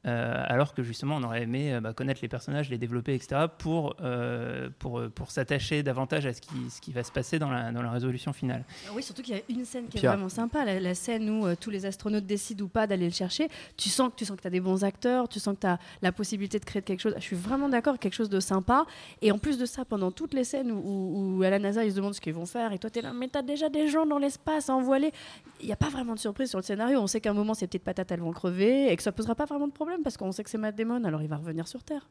Euh, 0.07 0.43
alors 0.47 0.73
que 0.73 0.83
justement 0.83 1.17
on 1.17 1.23
aurait 1.25 1.43
aimé 1.43 1.75
euh, 1.75 1.81
bah, 1.83 1.93
connaître 1.93 2.21
les 2.23 2.29
personnages, 2.29 2.71
les 2.71 2.79
développer, 2.79 3.15
etc., 3.15 3.43
pour, 3.59 3.97
euh, 4.01 4.71
pour, 4.79 5.03
pour 5.15 5.31
s'attacher 5.31 5.83
davantage 5.83 6.25
à 6.25 6.33
ce 6.33 6.41
qui, 6.41 6.71
ce 6.71 6.81
qui 6.81 6.91
va 6.93 7.05
se 7.05 7.13
passer 7.13 7.39
dans 7.39 7.51
la, 7.51 7.71
dans 7.71 7.83
la 7.83 7.91
résolution 7.91 8.33
finale. 8.33 8.65
Ah 8.89 8.93
Oui, 8.95 9.03
surtout 9.03 9.21
qu'il 9.21 9.35
y 9.37 9.39
a 9.39 9.43
une 9.51 9.67
scène 9.67 9.89
qui 9.89 9.99
est 9.99 10.01
Pierre. 10.01 10.13
vraiment 10.13 10.31
sympa, 10.31 10.65
la, 10.65 10.81
la 10.81 10.95
scène 10.95 11.29
où 11.29 11.47
euh, 11.47 11.55
tous 11.55 11.69
les 11.69 11.85
astronautes 11.85 12.25
décident 12.25 12.65
ou 12.65 12.69
pas 12.69 12.87
d'aller 12.87 13.05
le 13.05 13.13
chercher. 13.13 13.49
Tu 13.77 13.91
sens 13.91 14.09
que 14.09 14.15
tu 14.15 14.25
sens 14.25 14.41
que 14.41 14.47
as 14.49 14.51
des 14.51 14.61
bons 14.61 14.85
acteurs, 14.85 15.29
tu 15.29 15.39
sens 15.39 15.55
que 15.57 15.61
tu 15.61 15.67
as 15.67 15.79
la 16.01 16.13
possibilité 16.13 16.59
de 16.59 16.65
créer 16.65 16.81
quelque 16.81 17.01
chose. 17.01 17.13
Je 17.19 17.23
suis 17.23 17.37
vraiment 17.37 17.69
d'accord, 17.69 17.99
quelque 17.99 18.15
chose 18.15 18.31
de 18.31 18.41
sympa. 18.41 18.87
Et 19.21 19.31
en 19.33 19.39
plus 19.39 19.59
de 19.59 19.67
ça, 19.67 19.85
pendant 19.85 20.11
toutes 20.11 20.33
les 20.33 20.45
scènes 20.45 20.73
où, 20.73 20.79
où- 20.79 21.37
où 21.39 21.43
à 21.43 21.51
la 21.51 21.59
NASA, 21.59 21.85
ils 21.85 21.91
se 21.91 21.97
demandent 21.97 22.15
ce 22.15 22.23
qu'ils 22.23 22.33
vont 22.33 22.47
faire, 22.47 22.73
et 22.73 22.79
toi, 22.79 22.89
tu 22.89 23.01
es 23.01 23.03
là, 23.03 23.13
mais 23.13 23.29
tu 23.29 23.37
as 23.37 23.43
déjà 23.43 23.69
des 23.69 23.89
gens 23.89 24.07
dans 24.07 24.19
l'espace 24.19 24.71
envoilés. 24.71 25.13
Il 25.61 25.67
n'y 25.67 25.73
a 25.73 25.77
pas 25.77 25.91
vraiment 25.91 26.15
de 26.15 26.19
surprise 26.21 26.49
sur 26.49 26.59
le 26.59 26.65
scénario. 26.65 26.99
On 27.01 27.07
sait 27.07 27.21
qu'à 27.21 27.31
un 27.33 27.35
moment, 27.35 27.53
ces 27.53 27.67
petites 27.67 27.85
patates, 27.85 28.11
elles 28.13 28.21
vont 28.21 28.33
crever, 28.33 28.91
et 28.91 28.97
que 28.97 29.03
ça 29.03 29.13
posera 29.13 29.35
pas 29.35 29.45
vraiment 29.45 29.69
de 29.69 29.73
problème, 29.73 29.90
parce 30.03 30.17
qu'on 30.17 30.33
sait 30.33 30.43
que 30.45 30.51
c'est 30.51 30.59
Matt 30.59 30.77
Damon, 30.77 31.05
alors 31.05 31.23
il 31.23 31.29
va 31.29 31.37
revenir 31.37 31.67
sur 31.69 31.83
Terre. 31.83 32.09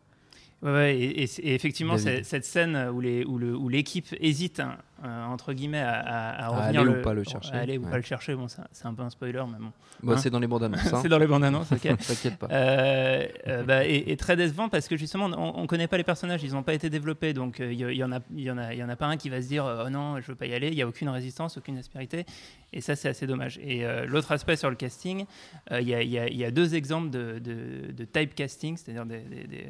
Ouais, 0.62 0.72
ouais, 0.72 0.98
et, 1.00 1.24
et- 1.24 1.30
et 1.42 1.56
effectivement, 1.56 1.98
cette 1.98 2.46
scène 2.46 2.90
où 2.94 3.70
l'équipe 3.70 4.08
hésite, 4.20 4.60
hein, 4.60 4.78
euh, 5.04 5.26
entre 5.26 5.54
guillemets, 5.54 5.80
à, 5.80 5.94
à- 5.94 6.30
à 6.30 6.46
À 6.46 6.48
revenir 6.50 6.82
aller 6.82 6.90
ou 7.00 7.02
pas 7.02 7.14
le 7.14 7.24
chercher. 7.24 7.54
à 7.54 7.60
aller 7.60 7.78
ou 7.78 7.84
Ouais. 7.84 7.90
pas 7.92 7.98
le 7.98 8.04
chercher, 8.04 8.36
bon, 8.36 8.48
ça- 8.48 8.68
c'est 8.72 8.86
un 8.86 8.94
peu 8.94 9.04
un 9.04 9.10
spoiler, 9.10 9.44
mais 9.52 9.58
bon. 9.60 9.72
Bah, 10.04 10.14
Hein 10.14 10.18
c'est 10.18 10.30
dans 10.30 10.40
les 10.40 10.48
bandes 10.48 10.64
annonces. 10.64 10.80
hein. 10.94 11.00
c'est 11.02 11.10
dans 11.10 11.18
les 11.20 11.28
bandes 11.28 11.44
annonces, 11.44 11.72
ok. 11.72 11.80
T'inquiète 12.08 12.38
pas. 12.38 12.48
Euh, 12.52 13.26
euh, 13.48 13.64
bah, 13.64 13.86
et, 13.86 14.12
et 14.12 14.18
très 14.18 14.36
décevant 14.36 14.70
parce 14.70 14.88
que 14.88 14.96
justement 14.98 15.26
on, 15.26 15.62
on 15.62 15.68
connaît 15.68 15.88
pas 15.88 15.98
les 15.98 16.04
personnages, 16.04 16.44
ils 16.44 16.54
n'ont 16.54 16.64
pas 16.64 16.74
été 16.74 16.90
développés, 16.90 17.34
donc 17.34 17.60
euh, 17.60 17.72
il 17.72 17.80
y, 17.80 17.98
y 17.98 18.04
en 18.04 18.12
a, 18.12 18.20
y 18.36 18.50
en 18.52 18.58
a, 18.58 18.74
il 18.74 18.80
y 18.80 18.84
en 18.84 18.90
a 18.90 18.96
pas 18.96 19.08
un 19.08 19.18
qui 19.18 19.30
va 19.30 19.42
se 19.42 19.48
dire 19.48 19.66
euh, 19.66 19.84
oh 19.88 19.90
non 19.90 20.20
je 20.22 20.28
veux 20.28 20.36
pas 20.36 20.46
y 20.48 20.54
aller, 20.54 20.68
il 20.70 20.76
y 20.76 20.82
a 20.82 20.88
aucune 20.88 21.10
résistance, 21.10 21.58
aucune 21.58 21.78
aspérité, 21.78 22.26
et 22.74 22.82
ça 22.82 22.96
c'est 22.96 23.10
assez 23.10 23.28
dommage. 23.28 23.60
Et 23.62 23.86
euh, 23.86 24.06
l'autre 24.06 24.32
aspect 24.32 24.56
sur 24.56 24.70
le 24.70 24.76
casting, 24.76 25.26
euh, 25.72 25.82
il 25.82 25.88
y, 25.90 25.92
y 25.92 26.46
a- 26.46 26.52
deux 26.52 26.74
exemples 26.76 27.10
de, 27.10 27.40
de, 27.40 27.92
de 27.92 28.06
typecasting, 28.06 28.76
c'est-à-dire 28.78 29.06
des, 29.06 29.20
des- 29.20 29.48
des- 29.48 29.68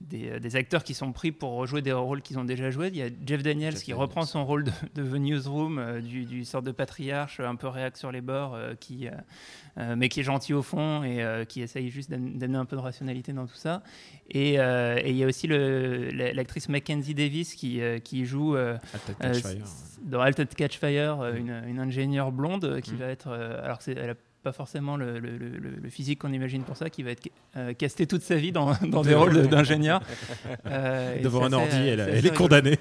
des, 0.00 0.30
euh, 0.30 0.38
des 0.40 0.56
acteurs 0.56 0.82
qui 0.84 0.94
sont 0.94 1.12
pris 1.12 1.32
pour 1.32 1.52
rejouer 1.52 1.80
des 1.82 1.92
rôles 1.92 2.22
qu'ils 2.22 2.38
ont 2.38 2.44
déjà 2.44 2.70
joués. 2.70 2.88
Il 2.88 2.96
y 2.96 3.02
a 3.02 3.08
Jeff 3.26 3.42
Daniels 3.42 3.72
Jeff 3.74 3.82
qui 3.82 3.90
Daniels. 3.92 4.02
reprend 4.02 4.22
son 4.24 4.44
rôle 4.44 4.51
de, 4.60 4.70
de 4.94 5.02
The 5.02 5.18
Newsroom, 5.20 5.78
euh, 5.78 6.00
du, 6.00 6.24
du 6.24 6.44
sort 6.44 6.62
de 6.62 6.70
patriarche, 6.72 7.40
un 7.40 7.56
peu 7.56 7.68
réac 7.68 7.96
sur 7.96 8.12
les 8.12 8.20
bords, 8.20 8.54
euh, 8.54 8.74
qui, 8.78 9.08
euh, 9.78 9.94
mais 9.96 10.08
qui 10.08 10.20
est 10.20 10.22
gentil 10.24 10.52
au 10.54 10.62
fond 10.62 11.02
et 11.02 11.44
qui 11.48 11.62
essaye 11.62 11.88
juste 11.90 12.10
d'am- 12.10 12.36
d'amener 12.38 12.58
un 12.58 12.64
peu 12.64 12.76
de 12.76 12.80
rationalité 12.82 13.32
dans 13.32 13.46
tout 13.46 13.54
ça. 13.56 13.82
Et, 14.30 14.54
il 14.54 15.16
y 15.16 15.24
a 15.24 15.26
aussi 15.26 15.46
l'actrice 15.48 16.68
Mackenzie 16.68 17.14
Davis 17.14 17.54
qui, 17.54 17.80
qui 18.04 18.24
joue 18.26 18.56
Catchfire. 19.18 19.64
dans 20.04 20.20
Altered 20.20 20.54
Catch 20.54 20.78
Fire, 20.78 21.20
euh, 21.20 21.34
une, 21.34 21.62
une 21.66 21.78
ingénieure 21.78 22.32
blonde 22.32 22.80
qui 22.82 22.92
Mm. 22.92 22.96
va 22.96 23.06
être, 23.06 23.28
alors 23.30 23.78
elle 23.86 24.10
a 24.10 24.14
pas 24.42 24.52
forcément 24.52 24.96
le, 24.96 25.18
le- 25.18 25.36
le- 25.38 25.48
le- 25.58 25.70
le 25.82 25.88
physique 25.90 26.18
qu'on 26.20 26.32
imagine 26.32 26.62
pour 26.64 26.76
ça, 26.76 26.90
qui 26.90 27.02
va 27.02 27.10
être 27.12 27.28
euh, 27.56 27.72
castée 27.74 28.06
toute 28.06 28.22
sa 28.22 28.34
vie 28.36 28.52
dans, 28.52 28.72
dans 28.88 29.02
des 29.02 29.14
rôles 29.14 29.46
d'ingénieur. 29.48 30.00
Euh, 30.66 31.20
Devant 31.22 31.44
un 31.44 31.52
ordi, 31.52 31.76
euh, 31.76 32.06
elle, 32.10 32.26
est 32.26 32.34
condamnée. 32.36 32.78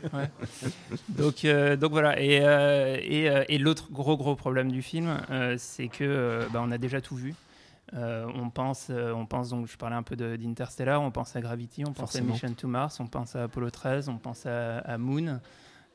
Donc, 1.10 1.46
euh, 1.46 1.76
donc 1.76 1.92
voilà. 1.92 2.20
Et, 2.22 2.36
et, 2.38 3.30
et 3.50 3.58
l'autre 3.58 3.92
gros 3.92 4.18
gros 4.18 4.36
problème 4.36 4.72
du 4.72 4.82
film, 4.82 5.18
c'est 5.58 5.88
que 5.88 6.48
bah, 6.52 6.62
on 6.64 6.72
a 6.72 6.78
déjà 6.78 7.02
tout 7.02 7.16
vu. 7.16 7.34
On 7.94 8.50
pense, 8.50 8.90
on 8.90 9.26
pense 9.26 9.50
donc, 9.50 9.68
je 9.68 9.78
parlais 9.78 9.96
un 9.96 10.04
peu 10.04 10.16
d'Interstellar, 10.16 11.02
on 11.02 11.12
pense 11.12 11.36
à 11.36 11.42
Gravity, 11.42 11.84
on 11.84 11.88
pense 11.94 11.98
Forcément. 11.98 12.30
à 12.30 12.34
Mission 12.34 12.54
to 12.54 12.68
Mars, 12.68 13.00
on 13.00 13.08
pense 13.08 13.36
à 13.36 13.44
Apollo 13.44 13.70
13, 13.70 14.10
on 14.10 14.18
pense 14.18 14.46
à, 14.46 14.78
à 14.80 14.98
Moon. 14.98 15.40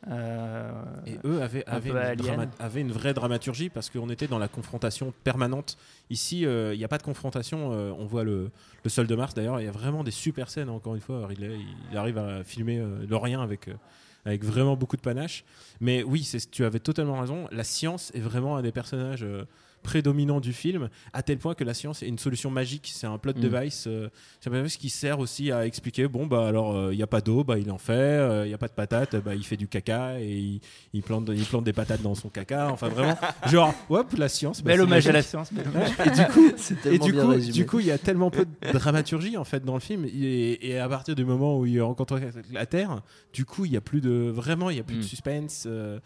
Euh, 0.08 0.70
Et 1.06 1.16
eux 1.25 1.42
avaient, 1.42 1.64
avaient 1.66 1.90
une, 1.90 2.48
avaient 2.60 2.82
vraie 2.84 3.12
dramaturgie 3.12 3.70
parce 3.70 3.90
qu'on 3.90 4.08
était 4.08 4.28
dans 4.28 4.38
la 4.38 4.48
confrontation 4.48 5.12
permanente. 5.25 5.76
Ici, 6.10 6.46
euh, 6.46 6.75
il 6.75 6.78
n'y 6.78 6.84
a 6.84 6.88
pas 6.88 6.98
de 6.98 7.02
confrontation. 7.02 7.72
euh, 7.72 7.92
on 7.98 8.06
voit 8.06 8.22
le, 8.22 8.50
le 8.84 8.90
sol 8.90 9.06
de 9.06 9.14
Mars. 9.16 9.34
D'ailleurs, 9.34 9.60
il 9.60 9.64
y 9.64 9.68
a 9.68 9.72
vraiment 9.72 10.04
des 10.04 10.12
super 10.12 10.48
scènes. 10.48 10.68
Encore 10.68 10.94
une 10.94 11.00
fois, 11.00 11.26
Ridley, 11.26 11.58
il 11.90 11.96
arrive 11.96 12.18
à 12.18 12.44
filmer 12.44 12.78
euh, 12.78 13.04
le 13.08 13.16
rien 13.16 13.42
avec, 13.42 13.66
euh, 13.68 13.75
avec 14.25 14.44
vraiment 14.44 14.76
beaucoup 14.76 14.96
de 14.96 15.02
panache. 15.02 15.44
Mais 15.80 16.02
oui, 16.04 16.28
tu 16.52 16.64
avais 16.64 16.80
totalement 16.80 17.18
raison. 17.20 17.48
La 17.50 17.64
science 17.64 18.12
est 18.14 18.20
vraiment 18.20 18.56
un 18.56 18.62
des 18.62 18.72
personnages 18.72 19.25
euh, 19.25 19.44
prédominant 19.87 20.40
du 20.40 20.52
film, 20.52 20.88
à 21.12 21.23
tel 21.23 21.38
point 21.38 21.55
que 21.55 21.64
la 21.64 21.73
science 21.75 22.02
est 22.02 22.09
une 22.09 22.19
solution 22.19 22.50
magique. 22.50 22.90
C'est 22.93 23.07
un 23.07 23.19
plot 23.19 23.33
Mm. 23.37 23.40
device, 23.40 23.85
euh, 23.87 24.09
device 24.45 24.76
qui 24.76 24.90
sert 24.90 25.19
aussi 25.21 25.52
à 25.52 25.64
expliquer 25.64 26.09
bon, 26.09 26.26
bah 26.26 26.47
alors, 26.47 26.93
il 26.93 26.97
n'y 26.97 27.02
a 27.02 27.07
pas 27.07 27.21
d'eau, 27.21 27.45
bah 27.45 27.59
il 27.59 27.71
en 27.71 27.78
fait, 27.78 28.45
il 28.45 28.49
n'y 28.49 28.55
a 28.55 28.59
pas 28.59 28.69
de 28.69 28.73
patates, 28.73 29.16
bah 29.25 29.35
il 29.35 29.45
fait 29.45 29.57
du 29.57 29.69
caca 29.69 30.21
et 30.21 30.37
il, 30.37 30.61
il 30.93 31.02
plante, 31.02 31.31
il 31.33 31.45
plante 31.45 31.64
des 31.64 31.73
patates 31.73 32.02
dans 32.02 32.14
son 32.14 32.28
caca. 32.28 32.71
Enfin, 32.71 32.88
vraiment, 32.88 33.16
genre, 33.47 33.73
hop, 33.88 34.12
la 34.19 34.28
science. 34.28 34.62
bah, 34.62 34.73
Bel 34.73 34.81
hommage 34.83 35.07
à 35.09 35.12
la 35.12 35.23
science. 35.23 35.50
Et 35.52 36.11
du 36.11 36.26
coup, 36.26 36.50
et 36.87 36.99
du 36.99 37.12
coup, 37.14 37.35
du 37.37 37.66
coup, 37.66 37.81
il 37.81 37.87
y 37.87 37.90
a 37.93 37.99
tellement 37.99 38.31
peu 38.31 38.45
de 38.45 38.73
dramaturgie 38.73 39.37
en 39.37 39.45
fait 39.45 39.64
dans 39.64 39.75
le 39.75 39.81
film, 39.81 40.05
et, 40.05 40.69
et 40.71 40.78
à 40.78 40.88
partir 40.88 41.14
du 41.14 41.25
moment 41.25 41.59
où 41.59 41.66
il 41.66 41.81
rencontre 41.81 42.19
la 42.52 42.66
Terre, 42.66 43.02
du 43.33 43.45
coup, 43.45 43.64
il 43.64 43.73
y 43.73 43.76
a 43.76 43.81
plus 43.81 44.00
de 44.00 44.31
vraiment, 44.35 44.71
il 44.71 44.76
y 44.76 44.81
a 44.81 44.83
plus 44.83 44.97
Mm. 44.97 45.00
de 45.00 45.05
suspense. 45.05 45.64
euh, 45.66 45.99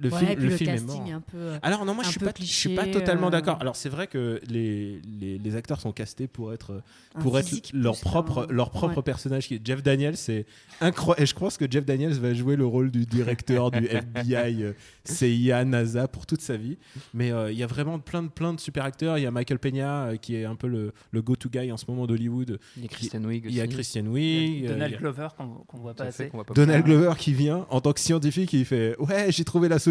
le 0.00 0.10
Ouais, 0.10 0.18
film, 0.18 0.30
et 0.30 0.36
puis 0.36 0.44
le 0.44 0.50
le 0.50 0.56
film 0.56 0.70
est 0.70 0.80
mort. 0.86 1.04
est 1.08 1.12
un 1.12 1.20
peu. 1.20 1.36
euh, 1.36 1.58
Alors 1.62 1.84
non, 1.84 1.94
moi 1.94 2.04
je 2.04 2.10
suis 2.10 2.20
pas, 2.20 2.32
je 2.38 2.44
suis 2.44 2.74
pas 2.74 2.86
totalement 2.86 3.28
euh. 3.28 3.30
d'accord. 3.30 3.58
Alors 3.60 3.76
c'est 3.76 3.88
vrai 3.88 4.06
que 4.06 4.40
les, 4.48 5.00
les, 5.20 5.38
les 5.38 5.56
acteurs 5.56 5.80
sont 5.80 5.92
castés 5.92 6.26
pour 6.28 6.52
être 6.52 6.82
un 7.14 7.20
pour 7.20 7.38
être 7.38 7.48
leur 7.72 7.98
propre 8.00 8.46
leur 8.50 8.70
propre 8.70 8.98
Ouais. 8.98 9.02
personnage 9.02 9.48
Jeff 9.64 9.82
Daniels 9.82 10.16
c'est 10.16 10.46
incroyable 10.80 11.22
et 11.22 11.26
je 11.26 11.34
pense 11.34 11.56
que 11.56 11.64
Jeff 11.70 11.84
Daniels 11.84 12.12
va 12.12 12.32
jouer 12.32 12.54
le 12.56 12.64
rôle 12.64 12.90
du 12.90 13.06
directeur 13.06 13.70
du 13.72 13.86
FBI 13.90 14.62
euh, 14.62 14.72
CIA 15.04 15.64
NASA 15.64 16.06
pour 16.06 16.26
toute 16.26 16.40
sa 16.42 16.56
vie 16.56 16.78
mais 17.14 17.32
euh, 17.32 17.50
il 17.50 17.58
y 17.58 17.62
a 17.62 17.66
vraiment 17.66 17.98
plein 17.98 18.22
de 18.22 18.28
plein 18.28 18.52
de 18.52 18.60
super 18.60 18.84
acteurs 18.84 19.18
il 19.18 19.22
y 19.22 19.26
a 19.26 19.30
Michael 19.30 19.58
Peña 19.58 20.04
euh, 20.06 20.16
qui 20.16 20.36
est 20.36 20.44
un 20.44 20.54
peu 20.54 20.68
le, 20.68 20.92
le 21.10 21.22
go 21.22 21.34
to 21.34 21.48
guy 21.48 21.72
en 21.72 21.76
ce 21.76 21.86
moment 21.88 22.06
d'Hollywood 22.06 22.58
Il 22.76 22.82
y 22.82 22.86
a 22.86 22.88
Kristen 22.88 23.26
Wiig 23.26 23.44
il 23.46 23.54
y 23.54 23.60
a. 23.60 23.66
Christian 23.66 24.06
Wiig 24.06 24.66
euh, 24.66 24.68
Donald 24.74 24.90
il 24.90 24.94
y 24.94 24.96
a 24.96 24.98
Glover 25.00 25.28
qu'on 25.36 25.46
qu'on 25.66 25.78
voit 25.78 25.94
pas 25.94 26.04
assez. 26.04 26.28
qu'on 26.28 26.36
voit 26.38 26.44
pas 26.44 26.54
Donald. 26.54 26.84
Glover 26.84 27.12
qui 27.18 27.32
vient 27.32 27.66
en 27.70 27.80
tant 27.80 27.92
que 27.92 28.00
scientifique 28.00 28.52
il 28.52 28.64
fait 28.64 28.96
ouais 29.00 29.32
j'ai 29.32 29.44
trouvé 29.44 29.68
la 29.68 29.78
solution 29.78 29.87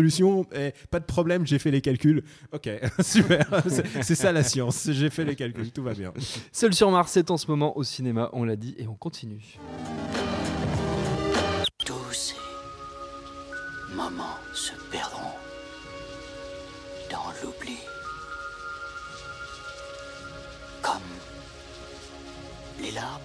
eh, 0.56 0.74
pas 0.92 1.00
de 1.00 1.06
problème 1.06 1.46
j'ai 1.48 1.60
fait 1.60 1.72
les 1.72 1.82
calculs. 1.82 2.24
Ok 2.52 2.70
super. 3.02 3.46
C'est- 3.68 4.04
c'est 4.04 4.16
ça 4.16 4.32
la 4.32 4.44
science. 4.44 4.90
J'ai 4.92 5.10
fait 5.10 5.26
les 5.26 5.36
calculs 5.36 5.72
tout 5.72 5.84
va 5.84 5.94
bien. 5.94 6.14
Seul 6.52 6.74
sur 6.74 6.90
Mars, 6.92 7.12
c'est 7.12 7.32
en 7.32 7.38
ce 7.38 7.48
moment 7.48 7.78
au 7.78 7.84
cinéma, 7.84 8.30
on 8.34 8.44
l'a 8.44 8.56
dit, 8.56 8.76
et 8.78 8.88
on 8.88 8.96
continue. 8.96 9.58
Tous 11.86 12.14
ces 12.14 12.36
moments 13.96 14.38
se 14.54 14.72
perdront 14.92 15.32
dans 17.12 17.26
l'oubli. 17.44 17.78
Comme 20.82 21.02
les 22.82 22.92
larmes 22.92 23.22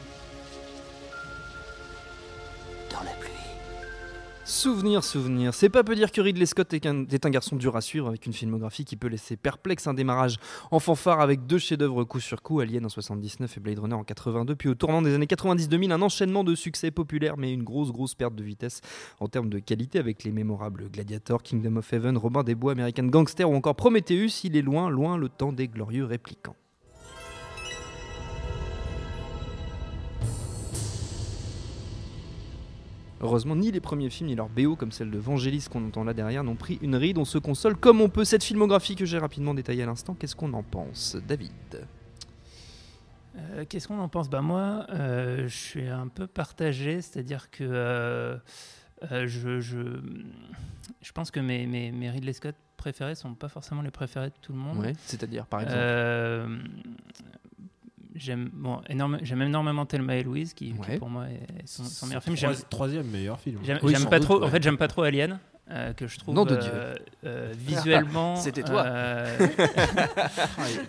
Souvenir, 4.53 5.03
souvenir. 5.03 5.55
C'est 5.55 5.71
pas 5.71 5.83
peu 5.83 5.95
dire 5.95 6.13
que 6.13 6.21
Ridley 6.21 6.45
Scott 6.45 6.75
est, 6.75 6.85
un 6.87 7.31
garçon 7.31 7.57
dur 7.57 7.75
à 7.75 7.81
suivre 7.81 8.09
avec 8.09 8.27
une 8.27 8.35
filmographie 8.35 8.85
qui 8.85 8.97
peut 8.97 9.09
laisser 9.09 9.39
perplexe 9.39 9.87
un 9.87 9.95
démarrage 9.95 10.37
en 10.71 10.79
fanfare 10.79 11.23
avec 11.23 11.47
deux 11.47 11.57
chefs-d'œuvre 11.57 12.05
coup 12.05 12.21
sur 12.21 12.43
coup, 12.43 12.61
Alien 12.61 12.85
en 12.85 12.91
79 12.91 13.57
et 13.57 13.61
Blade 13.61 13.79
Runner 13.79 13.95
en 13.95 14.05
82, 14.05 14.55
puis 14.55 14.69
au 14.69 14.75
tournant 14.75 15.01
des 15.01 15.15
années 15.15 15.25
90-2000, 15.25 15.93
un 15.93 16.03
enchaînement 16.03 16.45
de 16.45 16.55
succès 16.55 16.91
populaires 16.91 17.39
mais 17.39 17.51
une 17.51 17.63
grosse 17.63 17.93
grosse 17.93 18.15
perte 18.15 18.35
de 18.35 18.45
vitesse 18.45 18.83
en 19.21 19.27
termes 19.27 19.49
de 19.49 19.59
qualité 19.59 19.99
avec 19.99 20.23
les 20.23 20.33
mémorables 20.33 20.91
Gladiator, 20.91 21.43
Kingdom 21.43 21.77
of 21.77 21.91
Heaven, 21.91 22.19
Robin 22.19 22.43
des 22.43 22.55
Bois, 22.55 22.73
American 22.73 23.05
Gangster 23.05 23.49
ou 23.49 23.55
encore 23.55 23.75
Prometheus, 23.75 24.43
il 24.45 24.55
est 24.55 24.63
loin, 24.63 24.91
loin 24.91 25.17
le 25.17 25.31
temps 25.31 25.55
des 25.55 25.67
glorieux 25.67 26.05
réplicants. 26.05 26.57
Heureusement, 33.23 33.55
ni 33.57 33.71
les 33.71 33.81
premiers 33.81 34.11
films 34.11 34.29
ni 34.31 34.35
leur 34.35 34.49
BO, 34.49 34.75
comme 34.77 34.91
celle 34.93 35.11
de 35.11 35.19
Vangelis 35.19 35.67
qu'on 35.71 35.87
entend 35.87 36.03
là 36.05 36.13
derrière, 36.13 36.43
n'ont 36.43 36.57
pris 36.57 36.79
une 36.83 36.97
ride. 36.97 37.19
On 37.19 37.25
se 37.25 37.39
console 37.39 37.77
comme 37.77 38.01
on 38.01 38.09
peut. 38.09 38.25
Cette 38.25 38.43
filmographie 38.45 38.97
que 38.97 39.05
j'ai 39.05 39.19
rapidement 39.19 39.55
détaillée 39.55 39.85
à 39.85 39.87
l'instant, 39.87 40.15
qu'est-ce 40.15 40.35
qu'on 40.37 40.53
en 40.55 40.63
pense 40.63 41.17
David? 41.29 41.53
Euh, 43.37 43.65
Qu'est-ce 43.69 43.89
qu'on 43.89 43.99
en 43.99 44.09
pense? 44.09 44.29
Bah 44.29 44.43
Moi, 44.43 44.87
euh, 44.91 45.49
je 45.49 45.57
suis 45.57 45.89
un 45.89 46.09
peu 46.09 46.27
partagé, 46.27 47.01
c'est-à-dire 47.01 47.51
que 47.51 47.63
euh, 47.65 48.37
je, 49.11 49.61
je, 49.61 50.01
je 51.01 51.13
pense 51.13 51.31
que 51.31 51.41
mes, 51.41 51.67
mes, 51.67 51.93
mes 51.93 52.11
Ridley 52.11 52.33
Scott 52.33 52.57
préférés 52.77 53.15
sont 53.15 53.35
pas 53.35 53.49
forcément 53.49 53.83
les 53.83 53.91
préférés 53.91 54.29
de 54.31 54.35
tout 54.43 54.53
le 54.53 54.59
monde. 54.59 54.79
Ouais, 54.79 54.93
c'est-à-dire, 55.07 55.47
par 55.47 55.61
exemple? 55.63 55.79
J'aime 58.23 58.51
bon, 58.53 58.81
énorme, 58.89 59.19
j'aime 59.23 59.43
énormément 59.43 59.85
Thelma 59.85 60.15
et 60.17 60.23
Louise, 60.23 60.55
qui, 60.55 60.73
pour 60.99 61.11
moi 61.11 61.25
est 61.27 61.67
son, 61.67 62.07
meilleur 62.07 62.23
film. 62.23 62.37
J'aime- 62.37 62.55
troisième 62.71 63.07
meilleur 63.09 63.41
film 63.41 63.59
J'aime 63.65 63.79
Oui, 63.83 63.93
j'aime 63.93 64.03
sans 64.03 64.11
pas 64.11 64.19
doute, 64.21 64.29
trop. 64.29 64.41
ouais. 64.41 64.47
En 64.47 64.51
fait, 64.51 64.63
j'aime 64.63 64.77
pas 64.77 64.87
trop 64.87 65.03
Alien, 65.03 65.41
euh, 65.71 65.93
que 65.93 66.07
je 66.07 66.19
trouve 66.21 66.37
Nom 66.37 66.45
de 66.45 66.55
Dieu. 66.55 66.71
euh, 66.73 66.95
euh, 67.25 67.53
visuellement. 67.59 68.37
C'était 68.37 68.63
toi. 68.63 68.87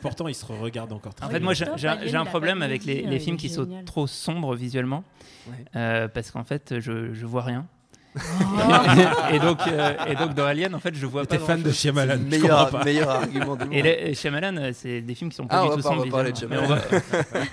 pourtant, 0.02 0.28
il 0.28 0.36
se 0.36 0.46
regarde 0.46 0.92
encore 0.94 1.14
très 1.16 1.26
En 1.26 1.30
fait, 1.30 1.40
moi, 1.40 1.54
j'ai 1.54 2.16
un 2.16 2.26
problème 2.26 2.62
avec 2.62 2.86
les, 2.86 3.20
films 3.20 3.36
il 3.36 3.40
qui 3.42 3.50
sont 3.50 3.68
trop 3.86 4.08
sombres 4.08 4.56
visuellement, 4.56 5.04
Ouais. 5.48 5.66
euh, 5.76 6.08
parce 6.08 6.32
qu'en 6.32 6.44
fait, 6.44 6.76
je, 6.80 7.14
je 7.14 7.26
vois 7.26 7.42
rien. 7.42 7.66
Oh. 8.16 9.34
et 9.34 9.40
donc, 9.40 9.60
euh, 9.68 9.94
et 10.08 10.16
donc 10.16 10.34
dans 10.36 10.46
Alien, 10.46 10.76
en 10.76 10.80
fait, 10.80 10.94
je 10.96 11.06
vois 11.06 11.22
pas. 11.26 11.38
T'es 11.38 11.40
fan 11.40 11.62
de. 11.64 11.72
Shyamalan, 11.72 12.20
meilleur, 12.20 12.70
pas. 12.70 12.84
meilleur 12.84 13.10
argument 13.10 13.56
du 13.56 13.64
monde. 13.66 13.74
Et, 13.74 13.82
les- 13.82 14.00
et 14.10 14.14
Shyamalan, 14.14 14.56
euh, 14.58 14.72
c'est 14.74 15.02
des 15.02 15.16
films 15.16 15.30
qui 15.32 15.36
sont 15.38 15.48
pas 15.48 15.62
Ah, 15.62 15.64
du 15.64 15.70
tout 15.70 15.82
pas- 15.82 15.90
on 15.90 15.92
sombres 15.94 16.06
va 16.06 16.12
parler 16.12 16.32
de 16.32 16.46
va- 16.46 16.80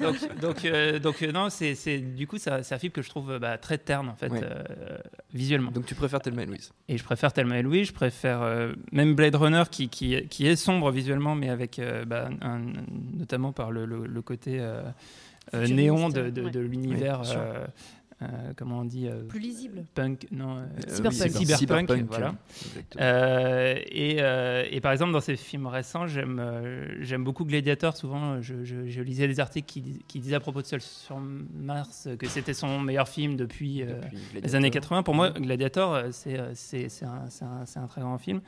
donc, 0.03 0.41
donc, 0.41 0.65
euh, 0.65 0.99
donc, 0.99 1.23
euh, 1.23 1.33
non, 1.33 1.49
c'est 1.51 1.75
c'est- 1.75 1.99
du 1.99 2.27
coup, 2.27 2.37
c'est 2.39 2.51
un 2.51 2.79
film 2.79 2.93
que 2.93 3.03
je 3.03 3.09
trouve 3.09 3.39
bah, 3.39 3.57
très 3.59 3.79
terne 3.79 4.09
en 4.09 4.15
fait, 4.17 4.29
Ouais. 4.31 4.41
euh, 4.43 4.99
visuellement. 5.33 5.71
Donc 5.71 5.87
tu 5.87 5.95
préfères 5.95 6.21
Thelma 6.21 6.43
et 6.43 6.47
Louise 6.47 6.73
Et 6.89 6.99
je 6.99 7.05
préfère 7.05 7.33
Thelma 7.33 7.59
et 7.59 7.63
Louise, 7.63 7.89
je 7.89 7.93
préfère 7.93 8.43
euh, 8.43 8.73
même 8.93 9.15
Blade 9.15 9.35
Runner 9.37 9.63
qui, 9.71 9.89
qui, 9.89 10.27
qui 10.29 10.47
est 10.47 10.57
sombre 10.57 10.91
visuellement, 10.91 11.35
mais 11.35 11.49
avec 11.49 11.79
euh, 11.79 12.05
bah, 12.05 12.29
un- 12.43 12.61
notamment 13.19 13.53
par 13.53 13.71
le, 13.71 13.87
le- 13.87 14.07
le 14.07 14.23
côté 14.23 14.59
euh, 14.61 14.83
euh, 15.55 15.67
néon 15.67 16.09
de, 16.11 16.31
de- 16.31 16.43
ouais. 16.43 16.51
de 16.51 16.61
l'univers, 16.61 17.21
Oui, 17.23 17.29
euh, 18.23 18.53
comment 18.57 18.81
on 18.81 18.85
dit, 18.85 19.09
euh, 19.09 19.23
Plus 19.29 19.41
lisible. 19.41 19.85
punk, 19.95 20.27
non, 20.31 20.59
euh, 20.59 20.65
Cyberpunk. 20.89 21.31
cyberpunk, 21.31 21.89
Cyberpunk, 21.89 22.07
voilà. 22.09 22.35
Euh, 23.01 23.77
et, 23.91 24.17
euh, 24.21 24.65
et 24.71 24.81
par 24.81 24.93
exemple, 24.93 25.13
dans 25.13 25.21
ces 25.21 25.37
films 25.37 25.67
récents, 25.67 26.07
j'aime 26.07 26.39
euh, 26.39 26.87
j'aime 27.01 27.25
beaucoup 27.25 27.45
Gladiator. 27.45 27.97
Souvent, 27.97 28.41
je, 28.43 28.65
je- 28.65 28.87
je 28.89 29.01
lisais 29.03 29.27
des 29.29 29.41
articles 29.41 29.67
qui, 29.67 30.03
qui 30.07 30.21
disaient 30.21 30.35
à 30.37 30.41
propos 30.41 30.61
de 30.63 30.67
Seul 30.67 30.81
sur 30.81 31.19
Mars 31.19 32.09
que 32.19 32.27
c'était 32.29 32.55
son 32.55 32.79
meilleur 32.81 33.09
film 33.09 33.37
depuis, 33.37 33.83
euh, 33.83 33.87
Depuis 34.03 34.17
les 34.17 34.41
Gladiator. 34.41 34.57
années 34.57 34.71
80. 34.71 35.03
Pour 35.03 35.15
moi, 35.15 35.31
Gladiator, 35.31 36.03
c'est 36.13 36.39
c'est- 36.55 36.89
c'est 36.89 37.05
un, 37.07 37.25
c'est 37.31 37.45
un- 37.45 37.83
un 37.83 37.87
très 37.87 38.01
grand 38.03 38.19
film. 38.19 38.41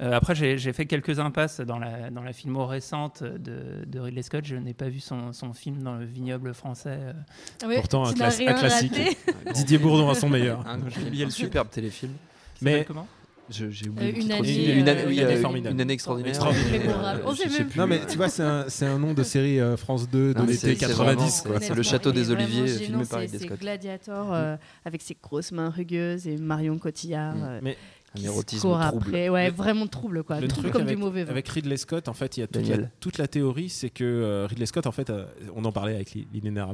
Euh, 0.00 0.12
après, 0.12 0.34
j'ai 0.34 0.56
j'ai 0.58 0.72
fait 0.72 0.86
quelques 0.86 1.18
impasses 1.18 1.60
dans 1.60 1.78
la, 1.78 2.10
dans 2.10 2.22
la 2.22 2.32
filmo 2.32 2.66
récente 2.66 3.22
de, 3.22 3.84
de 3.86 4.00
Ridley 4.00 4.22
Scott. 4.22 4.44
Je 4.44 4.56
n'ai 4.56 4.74
pas 4.74 4.88
vu 4.88 5.00
son, 5.00 5.32
son 5.32 5.52
film 5.52 5.82
dans 5.82 5.96
le 5.96 6.04
vignoble 6.04 6.54
français. 6.54 6.98
euh. 6.98 7.74
Pourtant, 7.76 8.04
un 8.06 8.10
un 8.10 8.14
classique. 8.14 9.17
Didier 9.54 9.78
Bourdon 9.78 10.08
à 10.10 10.14
son 10.14 10.28
meilleur. 10.28 10.64
J'ai 10.88 11.06
oublié 11.06 11.24
le 11.24 11.30
superbe 11.30 11.68
téléfilm. 11.70 12.12
Il 12.60 12.64
Mais- 12.64 12.84
comment? 12.86 13.06
J'ai 13.50 13.64
oublié 13.88 14.12
Euh, 14.12 14.20
une 14.20 14.30
année, 14.30 14.40
aussi. 14.42 14.70
euh, 14.70 14.76
une 14.78 14.88
année, 14.90 15.04
oui, 15.06 15.14
une 15.16 15.24
année 15.24 15.36
formidable. 15.36 15.74
une 15.74 15.80
année 15.80 15.94
extraordinaire. 15.94 16.30
Extraordinaire. 16.32 17.22
Euh, 17.26 17.32
je 17.34 17.48
sais 17.48 17.64
plus. 17.64 17.78
Non, 17.78 17.86
mais 17.86 18.00
tu 18.06 18.18
vois, 18.18 18.28
c'est 18.28 18.42
un, 18.42 18.66
c'est 18.68 18.84
un 18.84 18.98
nom 18.98 19.14
de 19.14 19.22
série 19.22 19.58
euh, 19.58 19.78
France 19.78 20.06
2 20.10 20.34
de 20.34 20.40
l'été 20.42 20.52
c'est- 20.52 20.66
c'est 20.74 20.76
90. 20.76 21.42
vraiment- 21.44 21.58
quoi. 21.58 21.66
c'est 21.66 21.74
le 21.74 21.82
château 21.82 22.12
des 22.12 22.30
Oliviers, 22.30 22.66
filmé 22.68 22.98
par 22.98 23.06
c'est- 23.06 23.16
Ridley 23.24 23.38
C'est 23.38 23.46
Scott. 23.46 23.58
Gladiator 23.60 24.34
euh, 24.34 24.56
avec 24.84 25.00
ses 25.00 25.16
grosses 25.22 25.50
mains 25.52 25.70
rugueuses 25.70 26.26
et 26.26 26.36
Marion 26.36 26.76
Cotillard. 26.78 27.36
Mm. 27.36 27.42
euh, 27.42 27.60
Mais 27.62 27.70
Un 27.70 28.16
qui 28.18 28.22
se 28.24 28.28
érotisme 28.28 28.60
court 28.68 28.80
trouble. 28.86 29.04
après. 29.06 29.28
Ouais, 29.30 29.48
vraiment 29.48 29.86
trouble 29.86 30.24
quoi. 30.24 30.40
Le 30.40 30.48
trouble 30.48 30.64
truc 30.64 30.72
comme 30.74 30.82
avec, 30.82 30.96
du 30.98 31.02
mauvais 31.02 31.24
vin. 31.24 31.30
avec 31.30 31.48
Ridley 31.48 31.78
Scott, 31.78 32.08
en 32.08 32.12
fait, 32.14 32.36
il 32.36 32.40
y 32.40 32.42
a 32.42 32.48
toute 32.48 32.56
la, 32.56 32.62
Daniel. 32.68 32.90
toute 33.00 33.16
la 33.16 33.28
théorie, 33.28 33.70
c'est 33.70 33.88
que 33.88 34.44
Ridley 34.46 34.66
Scott, 34.66 34.86
en 34.86 34.92
fait, 34.92 35.10
on 35.56 35.64
en 35.64 35.72
parlait 35.72 35.94
avec 35.94 36.12
Li- 36.12 36.28
Lina 36.34 36.68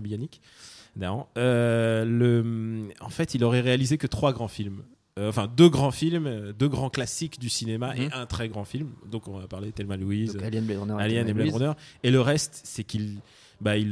D'ailleurs, 0.96 1.26
euh, 1.38 2.04
le, 2.04 2.88
en 3.00 3.08
fait, 3.08 3.34
il 3.34 3.42
aurait 3.44 3.60
réalisé 3.60 3.98
que 3.98 4.06
trois 4.06 4.32
grands 4.32 4.48
films. 4.48 4.82
Euh, 5.18 5.28
enfin, 5.28 5.46
deux 5.56 5.68
grands 5.68 5.92
films, 5.92 6.26
euh, 6.26 6.52
deux 6.52 6.68
grands 6.68 6.90
classiques 6.90 7.38
du 7.38 7.48
cinéma 7.48 7.96
et 7.96 8.06
Mhm. 8.06 8.10
un 8.14 8.26
très 8.26 8.48
grand 8.48 8.64
film. 8.64 8.90
Donc, 9.10 9.28
on 9.28 9.38
va 9.38 9.46
parler 9.46 9.70
Thelma 9.72 9.96
Louise, 9.96 10.34
Donc 10.34 10.42
Alien, 10.42 10.64
Blade 10.64 10.78
Runner, 10.80 10.94
Alien 10.98 11.28
et 11.28 11.32
Blade. 11.34 11.52
Runner. 11.52 11.72
Et 12.02 12.10
le 12.10 12.20
reste, 12.20 12.60
c'est 12.64 12.82
qu'il, 12.82 13.20
bah, 13.60 13.76
il, 13.76 13.90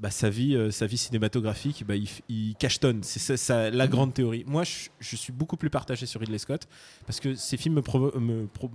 bah, 0.00 0.10
sa 0.10 0.30
vie, 0.30 0.56
sa 0.70 0.86
vie 0.86 0.96
cinématographique, 0.96 1.84
bah, 1.86 1.96
il, 1.96 2.08
il 2.30 2.54
cachetonne. 2.56 3.02
C'est 3.02 3.18
ça, 3.18 3.36
ça- 3.36 3.70
la 3.70 3.84
Mhm. 3.84 3.90
grande 3.90 4.14
théorie. 4.14 4.44
Moi, 4.46 4.64
je, 4.64 4.88
je 5.00 5.16
suis 5.16 5.32
beaucoup 5.34 5.58
plus 5.58 5.68
partagé 5.70 6.06
sur 6.06 6.20
Ridley 6.20 6.38
Scott 6.38 6.66
parce 7.06 7.20
que 7.20 7.34
ces 7.34 7.58
films 7.58 7.74
me, 7.74 7.82
provo- 7.82 8.18
me 8.18 8.46
pro- 8.46 8.70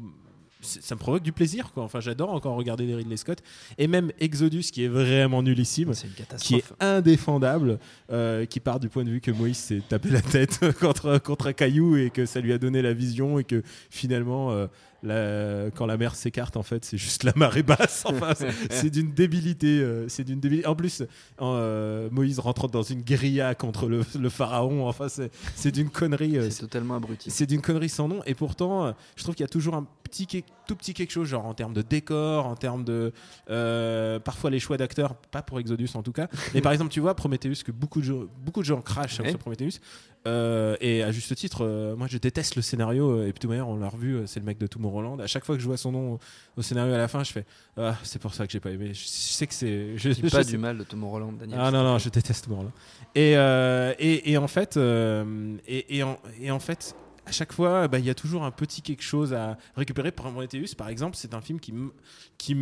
ça 0.63 0.96
me 0.96 1.00
provoque 1.00 1.24
du 1.24 1.32
plaisir. 1.32 1.72
Quoi. 1.74 1.84
Enfin, 1.84 2.00
j'adore 2.00 2.32
encore 2.32 2.55
regarder 2.55 2.86
des 2.88 2.96
Ridley 2.96 3.17
Scott 3.17 3.39
et 3.77 3.88
même 3.88 4.12
Exodus, 4.20 4.63
qui 4.72 4.84
est 4.84 4.88
vraiment 4.88 5.43
nullissime. 5.43 5.91
Qui 6.39 6.55
est 6.55 6.63
indéfendable, 6.79 7.79
euh, 8.12 8.46
qui 8.46 8.60
part 8.60 8.79
du 8.79 8.89
point 8.89 9.03
de 9.03 9.10
vue 9.10 9.22
que 9.22 9.32
Moïse 9.32 9.58
s'est 9.58 9.82
tapé 9.88 10.10
la 10.10 10.22
tête 10.22 10.60
contre, 10.79 11.17
contre 11.20 11.48
un 11.48 11.53
caillou 11.53 11.96
et 11.98 12.10
que 12.10 12.25
ça 12.25 12.39
lui 12.39 12.53
a 12.53 12.58
donné 12.58 12.82
la 12.82 12.93
vision 12.93 13.39
et 13.39 13.43
que 13.43 13.62
finalement, 13.89 14.51
euh, 14.51 14.67
la- 15.05 15.70
quand 15.72 15.86
la 15.86 15.98
mer 15.98 16.15
s'écarte, 16.15 16.55
en 16.55 16.63
fait, 16.63 16.86
c'est 16.86 16.98
juste 16.98 17.24
la 17.24 17.34
marée 17.36 17.63
basse. 17.63 18.03
Enfin, 18.08 18.34
c'est- 18.70 18.89
d'une 18.89 19.12
débilité. 19.13 19.79
euh, 19.79 20.08
c'est 20.08 20.24
d'une 20.24 20.39
débilité. 20.39 20.67
En 20.67 20.75
plus, 20.75 21.03
euh, 21.41 22.10
Moïse 22.12 22.39
rentre 22.39 22.67
dans 22.70 22.84
une 22.84 23.01
guérilla 23.01 23.53
contre 23.55 23.88
le, 23.88 24.01
le 24.17 24.29
pharaon. 24.29 24.88
Enfin, 24.88 25.10
c'est 25.10 25.29
c'est 25.55 25.72
d'une 25.72 25.89
connerie. 25.89 26.38
euh, 26.38 26.50
C'est 26.50 26.62
totalement 26.62 26.96
abruti. 26.96 27.29
c'est 27.32 27.46
d'une 27.46 27.62
connerie 27.62 27.89
sans 27.89 28.08
nom. 28.08 28.22
Et 28.25 28.34
pourtant, 28.34 28.93
je 29.15 29.24
trouve 29.24 29.36
qu'il 29.36 29.43
y 29.43 29.46
a 29.46 29.50
toujours 29.50 29.75
un 29.75 29.86
petit, 30.13 30.43
tout 30.67 30.75
petit 30.75 30.93
quelque 30.93 31.12
chose, 31.12 31.27
genre 31.27 31.46
en 31.46 31.53
termes 31.53 31.74
de 31.74 31.82
décor, 31.82 32.46
en 32.46 32.55
termes 32.55 32.84
de. 32.84 33.12
euh, 33.50 34.20
parfois 34.20 34.50
les 34.50 34.60
choix 34.60 34.77
d'acteurs, 34.77 35.15
pas 35.15 35.41
pour 35.41 35.60
Exodus 35.60 35.89
en 35.96 36.03
tout 36.03 36.12
cas. 36.13 36.27
Mais 36.53 36.62
par 36.62 36.72
exemple, 36.74 36.91
tu 36.91 37.00
vois, 37.00 37.15
Prometheus, 37.15 37.63
que 37.65 37.72
beaucoup 37.72 38.00
de 38.00 38.05
gens, 38.05 38.24
beaucoup 38.46 38.62
de 38.62 38.65
gens 38.65 38.82
crachent 38.82 39.20
Ouais. 39.20 39.29
sur 39.29 39.39
Prometheus. 39.39 39.79
euh, 40.25 40.77
et 40.79 41.03
à 41.03 41.12
juste 41.12 41.36
titre, 41.36 41.65
euh, 41.65 41.96
moi 41.98 42.08
je 42.10 42.17
déteste 42.17 42.55
le 42.55 42.62
scénario. 42.62 43.22
Et 43.24 43.25
puis, 43.25 43.34
de 43.34 43.39
toute 43.39 43.50
manière, 43.50 43.67
on 43.67 43.77
l'a 43.77 43.89
revu, 43.89 44.22
c'est 44.25 44.39
le 44.39 44.46
mec 44.46 44.58
de 44.58 44.67
Tomorrowland. 44.67 45.20
À 45.20 45.27
chaque 45.27 45.43
fois 45.46 45.55
que 45.55 45.62
je 45.62 45.67
vois 45.67 45.75
son 45.77 45.91
nom 45.91 46.13
au, 46.13 46.20
au 46.58 46.62
scénario 46.62 46.93
à 46.93 46.98
la 46.98 47.08
fin, 47.10 47.24
je 47.24 47.32
fais 47.34 47.46
Ah, 47.77 47.96
c'est 48.03 48.20
pour 48.22 48.34
ça 48.34 48.46
que 48.46 48.53
j'ai 48.53 48.60
pas 48.62 48.72
aimé. 48.72 48.93
Je, 48.93 49.01
je 49.01 49.08
sais 49.08 49.48
que 49.48 49.53
c'est. 49.53 49.98
Je, 49.98 50.12
je 50.13 50.22
pas 50.22 50.43
sais- 50.43 50.51
du 50.51 50.58
mal 50.58 50.77
de 50.77 50.84
Tom 50.86 51.03
Holland, 51.03 51.38
Daniel. 51.38 51.60
ah 51.62 51.72
non, 51.72 51.84
non, 51.84 51.98
je 51.98 52.08
déteste 52.10 52.46
Tomorrowland. 52.46 52.72
Et, 53.15 53.32
et, 53.34 54.32
et 54.32 54.38
en 54.38 54.48
fait, 54.48 54.77
et, 54.77 55.98
et 55.98 56.03
en, 56.03 56.17
et 56.39 56.51
en 56.51 56.60
fait, 56.60 56.96
à 57.25 57.32
chaque 57.32 57.53
fois, 57.53 57.88
bah, 57.88 58.00
il 58.00 58.06
y 58.06 58.10
a 58.10 58.15
toujours 58.15 58.44
un 58.44 58.51
petit 58.51 58.82
quelque 58.82 59.03
chose 59.03 59.34
à 59.34 59.58
récupérer. 59.75 60.12
Pour 60.12 60.25
Prometheus, 60.25 60.75
par 60.77 60.89
exemple, 60.89 61.15
c'est 61.15 61.34
un 61.34 61.42
film 61.42 61.60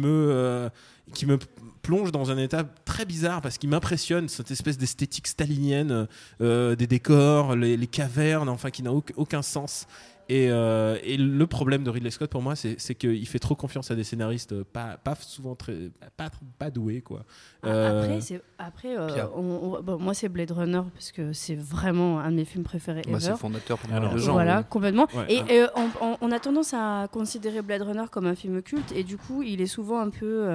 euh, 0.05 0.69
qui 1.13 1.25
me 1.25 1.39
plonge 1.81 2.11
dans 2.11 2.29
un 2.31 2.37
état 2.37 2.63
très 2.85 3.05
bizarre 3.05 3.41
parce 3.41 3.57
qu'il 3.57 3.69
m'impressionne 3.69 4.29
cette 4.29 4.51
espèce 4.51 4.77
d'esthétique 4.77 5.27
stalinienne 5.27 6.07
euh, 6.41 6.75
des 6.75 6.87
décors, 6.87 7.55
les, 7.55 7.75
les 7.75 7.87
cavernes, 7.87 8.49
enfin 8.49 8.69
qui 8.69 8.83
n'a 8.83 8.91
aucun 8.93 9.41
sens. 9.41 9.87
Et, 10.33 10.49
euh, 10.49 10.97
et 11.03 11.17
le 11.17 11.45
problème 11.45 11.83
de 11.83 11.89
Ridley 11.89 12.09
Scott 12.09 12.29
pour 12.29 12.41
moi, 12.41 12.55
c'est 12.55 12.79
c'est 12.79 12.95
qu'il 12.95 13.27
fait 13.27 13.37
trop 13.39 13.53
confiance 13.53 13.91
à 13.91 13.95
des 13.95 14.05
scénaristes 14.05 14.63
pas, 14.63 14.95
pas 15.03 15.13
souvent 15.15 15.55
très, 15.55 15.75
pas, 16.15 16.29
pas 16.57 16.71
doués 16.71 17.01
quoi. 17.01 17.25
Euh, 17.65 18.03
Après, 18.05 18.21
c'est- 18.21 18.41
après 18.57 18.97
euh, 18.97 19.07
Pierre. 19.07 19.29
on- 19.35 19.75
on- 19.77 19.81
bon, 19.81 19.99
moi 19.99 20.13
c'est 20.13 20.29
Blade 20.29 20.51
Runner 20.51 20.83
parce 20.93 21.11
que 21.11 21.33
c'est 21.33 21.55
vraiment 21.59 22.21
un 22.21 22.31
de 22.31 22.37
mes 22.37 22.45
films 22.45 22.63
préférés 22.63 23.01
Bah, 23.11 23.19
c'est 23.19 23.35
fondateur 23.35 23.77
pour 23.77 23.89
Ah 23.93 23.99
le 23.99 24.17
genre. 24.17 24.35
voilà, 24.35 24.59
oui. 24.59 24.65
complètement. 24.69 25.07
Ouais, 25.13 25.25
et 25.33 25.41
ouais. 25.41 25.63
euh, 25.63 25.67
on, 25.75 25.89
on- 26.13 26.17
on 26.21 26.31
a 26.31 26.39
tendance 26.39 26.73
à 26.73 27.09
considérer 27.11 27.61
Blade 27.61 27.81
Runner 27.81 28.05
comme 28.09 28.25
un 28.25 28.35
film 28.35 28.61
culte, 28.61 28.93
et 28.95 29.03
du 29.03 29.17
coup, 29.17 29.43
il 29.43 29.59
est 29.59 29.67
souvent 29.67 29.99
un 29.99 30.11
peu, 30.11 30.47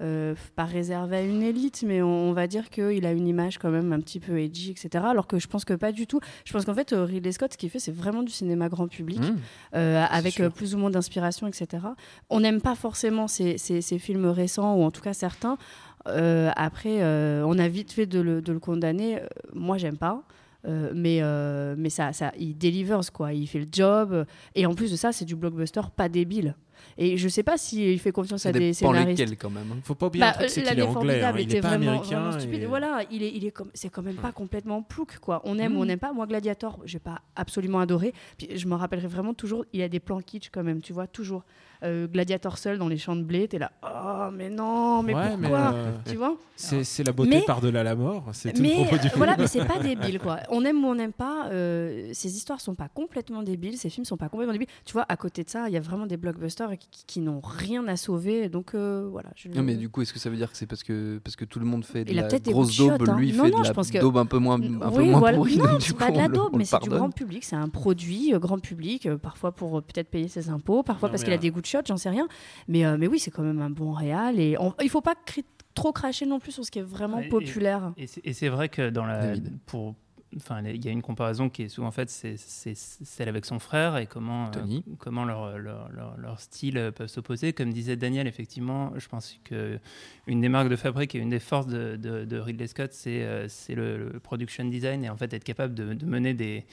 euh, 0.00 0.34
pas 0.56 0.64
réservé 0.64 1.16
à 1.16 1.22
une 1.22 1.42
élite, 1.42 1.84
mais 1.86 2.02
on, 2.02 2.28
on 2.30 2.32
va 2.32 2.46
dire 2.46 2.70
qu'il 2.70 3.04
a 3.04 3.12
une 3.12 3.26
image 3.26 3.58
quand 3.58 3.70
même 3.70 3.92
un 3.92 4.00
petit 4.00 4.20
peu 4.20 4.38
edgy, 4.40 4.70
etc. 4.70 5.04
Alors 5.08 5.26
que 5.26 5.38
je 5.38 5.48
pense 5.48 5.64
que 5.64 5.74
pas 5.74 5.90
du 5.92 6.06
tout. 6.06 6.20
Je 6.44 6.52
pense 6.52 6.64
qu'en 6.64 6.74
fait, 6.74 6.92
euh, 6.92 7.04
Ridley 7.04 7.32
Scott, 7.32 7.52
ce 7.52 7.58
qu'il 7.58 7.70
fait, 7.70 7.78
c'est 7.80 7.90
vraiment 7.94 8.22
du 8.22 8.30
cinéma 8.32 8.68
grand 8.68 8.86
public. 8.88 9.20
Mmh. 9.20 9.36
euh, 9.74 10.04
avec 10.10 10.34
sûr. 10.34 10.52
plus 10.52 10.74
ou 10.74 10.78
moins 10.78 10.90
d'inspiration, 10.90 11.46
etc. 11.46 11.84
On 12.30 12.40
n'aime 12.40 12.60
pas 12.60 12.74
forcément 12.74 13.26
ces, 13.28 13.58
ces- 13.58 13.80
ces 13.82 13.98
films 13.98 14.26
récents, 14.26 14.74
ou 14.76 14.82
en 14.84 14.90
tout 14.90 15.02
cas 15.02 15.12
certains. 15.14 15.58
Euh, 16.06 16.50
après, 16.56 17.02
euh, 17.02 17.42
on 17.46 17.58
a 17.58 17.68
vite 17.68 17.92
fait 17.92 18.06
de 18.06 18.20
le, 18.20 18.40
de 18.40 18.52
le 18.52 18.60
condamner. 18.60 19.20
Moi, 19.52 19.78
j'aime 19.78 19.96
pas. 19.98 20.22
Euh, 20.66 20.90
mais 20.94 21.18
euh, 21.22 21.76
mais 21.78 21.88
ça, 21.88 22.12
ça, 22.12 22.32
il 22.38 22.58
delivers 22.58 23.00
quoi, 23.12 23.32
il 23.32 23.46
fait 23.46 23.60
le 23.60 23.68
job 23.70 24.26
et 24.56 24.66
en 24.66 24.74
plus 24.74 24.90
de 24.90 24.96
ça, 24.96 25.12
c'est 25.12 25.24
du 25.24 25.36
blockbuster 25.36 25.82
pas 25.96 26.08
débile. 26.08 26.56
Et 26.96 27.16
je 27.16 27.28
sais 27.28 27.42
pas 27.44 27.56
s'il 27.56 27.98
fait 28.00 28.10
confiance 28.12 28.42
Ça 28.42 28.48
à 28.48 28.52
des 28.52 28.72
scénaristes. 28.72 29.20
lesquels 29.20 29.36
quand 29.36 29.50
même. 29.50 29.70
hein. 29.72 29.76
Faut 29.84 29.94
pas 29.94 30.06
oublier 30.06 30.24
Bah, 30.24 30.30
un 30.30 30.32
truc, 30.32 30.50
c'est 30.50 30.62
la 30.62 30.70
qu'il 30.70 30.80
est 30.80 30.82
anglais, 30.82 31.22
hein. 31.22 31.32
Il 31.36 31.40
était 31.42 31.56
est 31.56 31.60
pas 31.60 31.68
vraiment, 31.68 31.90
américain. 31.92 32.20
vraiment 32.20 32.38
stupide. 32.40 32.62
et- 32.62 32.66
Voilà, 32.66 33.02
il 33.10 33.22
est, 33.22 33.32
il 33.34 33.44
est 33.46 33.50
comme, 33.52 33.70
c'est 33.74 33.88
quand 33.88 34.02
même 34.02 34.16
pas 34.16 34.32
complètement 34.32 34.82
plouc 34.82 35.18
quoi. 35.20 35.40
On 35.44 35.58
aime 35.58 35.76
ou 35.76 35.80
on 35.80 35.84
Mm. 35.84 35.88
n'aime 35.88 35.98
pas. 36.00 36.12
Moi, 36.12 36.26
Gladiator, 36.26 36.80
j'ai 36.84 36.98
pas 36.98 37.20
absolument 37.36 37.78
adoré. 37.80 38.12
Puis 38.36 38.48
je 38.56 38.66
me 38.66 38.74
rappellerai 38.74 39.06
vraiment 39.08 39.34
toujours. 39.34 39.64
Il 39.72 39.78
y 39.80 39.82
a 39.84 39.88
des 39.88 40.00
plans 40.00 40.20
kitsch 40.20 40.50
quand 40.52 40.64
même, 40.64 40.80
tu 40.80 40.92
vois, 40.92 41.06
toujours. 41.06 41.44
Euh, 41.84 42.06
Gladiator 42.08 42.58
seul 42.58 42.78
dans 42.78 42.88
les 42.88 42.98
champs 42.98 43.14
de 43.16 43.22
blé, 43.22 43.46
t'es 43.48 43.58
là. 43.58 43.70
Oh 43.84 44.30
mais 44.32 44.50
non, 44.50 45.02
mais 45.02 45.14
Ouais, 45.14 45.36
mais, 45.36 45.48
pourquoi 45.48 45.72
euh, 45.74 45.92
Tu 46.08 46.16
vois 46.16 46.36
c'est 46.56 46.82
c'est 46.82 47.04
la 47.04 47.12
beauté 47.12 47.30
Mais- 47.36 47.42
par-delà 47.42 47.84
la 47.84 47.94
mort. 47.94 48.24
C'est 48.32 48.52
tout 48.52 48.62
le 48.62 48.68
mais 48.68 48.74
propos 48.74 48.96
du 48.96 49.02
film. 49.02 49.12
voilà, 49.16 49.36
mais 49.38 49.46
c'est 49.46 49.64
pas 49.64 49.78
débile 49.82 50.18
quoi. 50.18 50.38
On 50.50 50.64
aime 50.64 50.84
ou 50.84 50.88
on 50.88 50.94
n'aime 50.96 51.12
pas. 51.12 51.48
euh, 51.52 52.10
ces 52.12 52.36
histoires 52.36 52.60
sont 52.60 52.74
pas 52.74 52.88
complètement 52.88 53.42
débiles, 53.44 53.78
ces 53.78 53.90
films 53.90 54.04
sont 54.04 54.16
pas 54.16 54.28
complètement 54.28 54.52
débiles. 54.54 54.68
Tu 54.84 54.92
vois, 54.92 55.06
à 55.08 55.16
côté 55.16 55.44
de 55.44 55.48
ça, 55.50 55.68
il 55.68 55.74
y 55.74 55.76
a 55.76 55.80
vraiment 55.80 56.06
des 56.06 56.16
blockbusters 56.16 56.70
qui, 56.78 56.88
qui- 56.90 57.04
qui 57.06 57.20
n'ont 57.20 57.40
rien 57.42 57.86
à 57.86 57.96
sauver. 57.96 58.48
Donc 58.48 58.74
euh, 58.74 59.06
voilà. 59.10 59.30
Je... 59.36 59.48
Non, 59.48 59.62
mais 59.62 59.76
du 59.76 59.88
coup, 59.88 60.02
est-ce 60.02 60.12
que 60.12 60.18
ça 60.18 60.30
veut 60.30 60.36
dire 60.36 60.50
que 60.50 60.56
c'est 60.56 60.66
parce 60.66 60.82
que, 60.82 61.20
parce 61.22 61.36
que 61.36 61.44
tout 61.44 61.60
le 61.60 61.64
monde 61.64 61.84
fait 61.84 62.04
de 62.04 62.10
Il 62.10 62.18
a 62.18 62.22
la 62.22 62.28
peut-être 62.28 62.44
des 62.46 62.52
grosse 62.52 62.76
daube, 62.76 63.08
hein. 63.08 63.16
lui 63.16 63.32
Non, 63.32 63.44
fait 63.44 63.50
non, 63.50 63.58
de 63.60 63.64
je 63.64 63.68
la 63.68 63.74
pense 63.74 63.90
que- 63.92 63.98
daube 63.98 64.16
un 64.18 64.26
peu 64.26 64.38
moins, 64.38 64.56
un 64.56 64.60
peu 64.90 64.98
oui, 64.98 65.10
moins 65.10 65.18
voilà. 65.20 65.36
pourrie, 65.36 65.58
Non, 65.58 65.78
c'est 65.78 65.92
coup, 65.92 65.98
pas 65.98 66.10
de 66.10 66.16
la 66.16 66.26
le- 66.26 66.34
daube, 66.34 66.52
mais 66.54 66.58
le 66.60 66.64
c'est 66.64 66.82
du 66.82 66.88
grand 66.88 67.10
public, 67.10 67.44
c'est 67.44 67.56
un 67.56 67.68
produit 67.68 68.32
grand 68.34 68.58
public, 68.58 69.08
parfois 69.22 69.52
pour 69.52 69.80
peut-être 69.82 70.08
payer 70.10 70.26
ses 70.28 70.48
impôts, 70.50 70.82
parfois 70.82 71.08
parce 71.08 71.22
qu'il 71.22 71.32
a 71.32 71.38
des 71.38 71.50
goûts 71.50 71.60
de 71.60 71.66
shot, 71.68 71.80
j'en 71.86 71.96
sais 71.96 72.10
rien. 72.10 72.26
Mais, 72.68 72.84
euh, 72.84 72.96
mais 72.98 73.06
oui, 73.06 73.18
c'est 73.18 73.30
quand 73.30 73.42
même 73.42 73.60
un 73.62 73.70
bon 73.70 73.92
réal 73.92 74.38
et 74.40 74.56
on- 74.58 74.74
il 74.82 74.88
faut 74.90 75.00
pas 75.02 75.14
cri- 75.26 75.44
trop 75.74 75.92
cracher 75.92 76.26
non 76.26 76.40
plus 76.40 76.52
sur 76.52 76.64
ce 76.64 76.70
qui 76.70 76.78
est 76.80 76.82
vraiment 76.82 77.20
et- 77.20 77.28
populaire. 77.28 77.92
Et 77.96 78.06
c'est- 78.06 78.20
et 78.24 78.32
c'est 78.32 78.48
vrai 78.48 78.68
que 78.68 78.90
dans 78.90 79.04
la, 79.06 79.28
David. 79.28 79.58
pour, 79.66 79.94
enfin, 80.36 80.60
il 80.64 80.84
y 80.84 80.88
a 80.88 80.90
une 80.90 81.02
comparaison 81.02 81.48
qui 81.48 81.62
est 81.62 81.68
souvent 81.68 81.90
faite, 81.92 82.10
c'est 82.10 82.36
c'est 82.36 82.74
celle 82.76 83.28
avec 83.28 83.44
son 83.44 83.58
frère 83.60 83.96
et 83.96 84.06
comment, 84.06 84.48
euh, 84.48 84.50
Tony. 84.50 84.84
comment 84.98 85.24
leur, 85.24 85.56
leur, 85.58 85.88
leur, 85.90 86.16
leur 86.18 86.40
style 86.40 86.76
euh, 86.78 86.90
peuvent 86.90 87.06
s'opposer. 87.08 87.52
Comme 87.52 87.72
disait 87.72 87.96
Daniel, 87.96 88.26
effectivement, 88.26 88.92
je 88.96 89.06
pense 89.08 89.38
que 89.44 89.78
une 90.26 90.40
des 90.40 90.48
marques 90.48 90.68
de 90.68 90.76
fabrique 90.76 91.14
et 91.14 91.18
une 91.18 91.30
des 91.30 91.38
forces 91.38 91.68
de, 91.68 91.96
de, 91.96 92.24
de 92.24 92.38
Ridley 92.40 92.66
Scott, 92.66 92.92
c'est 92.92 93.46
c'est 93.48 93.74
le, 93.76 94.10
le 94.12 94.18
production 94.20 94.64
design 94.64 95.04
et 95.04 95.08
en 95.10 95.16
fait 95.16 95.32
être 95.32 95.44
capable 95.44 95.74
de, 95.74 95.94
de 95.94 96.04
mener 96.06 96.34
des 96.34 96.66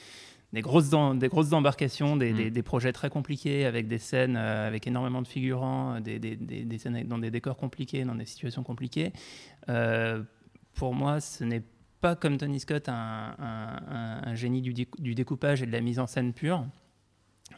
des 0.56 0.62
grosses, 0.62 0.90
des 1.20 1.28
grosses 1.28 1.54
embarcations, 1.54 2.18
des, 2.18 2.34
Mm. 2.34 2.36
des- 2.38 2.50
des 2.52 2.64
projets 2.64 2.92
très 2.94 3.10
compliqués 3.12 3.66
avec 3.66 3.88
des 3.88 4.00
scènes 4.00 4.36
euh, 4.38 4.68
avec 4.68 4.88
énormément 4.88 5.22
de 5.22 5.28
figurants, 5.28 6.00
des, 6.02 6.18
des- 6.20 6.78
scènes 6.80 6.96
avec- 6.96 7.08
dans 7.08 7.20
des 7.20 7.30
décors 7.30 7.58
compliqués, 7.58 8.04
dans 8.04 8.16
des 8.16 8.26
situations 8.26 8.64
compliquées. 8.64 9.14
Euh, 9.70 10.24
pour 10.74 10.94
moi, 10.96 11.20
ce 11.22 11.44
n'est 11.44 11.64
pas 12.02 12.16
comme 12.16 12.38
Tony 12.38 12.60
Scott 12.60 12.90
un, 12.90 13.36
un- 13.38 13.82
un- 13.90 14.22
un 14.32 14.36
génie 14.36 14.62
du, 14.62 14.74
du 14.74 15.14
découpage 15.16 15.62
et 15.62 15.66
de 15.66 15.72
la 15.72 15.82
mise 15.82 16.00
en 16.00 16.08
scène 16.08 16.34
pure, 16.34 16.66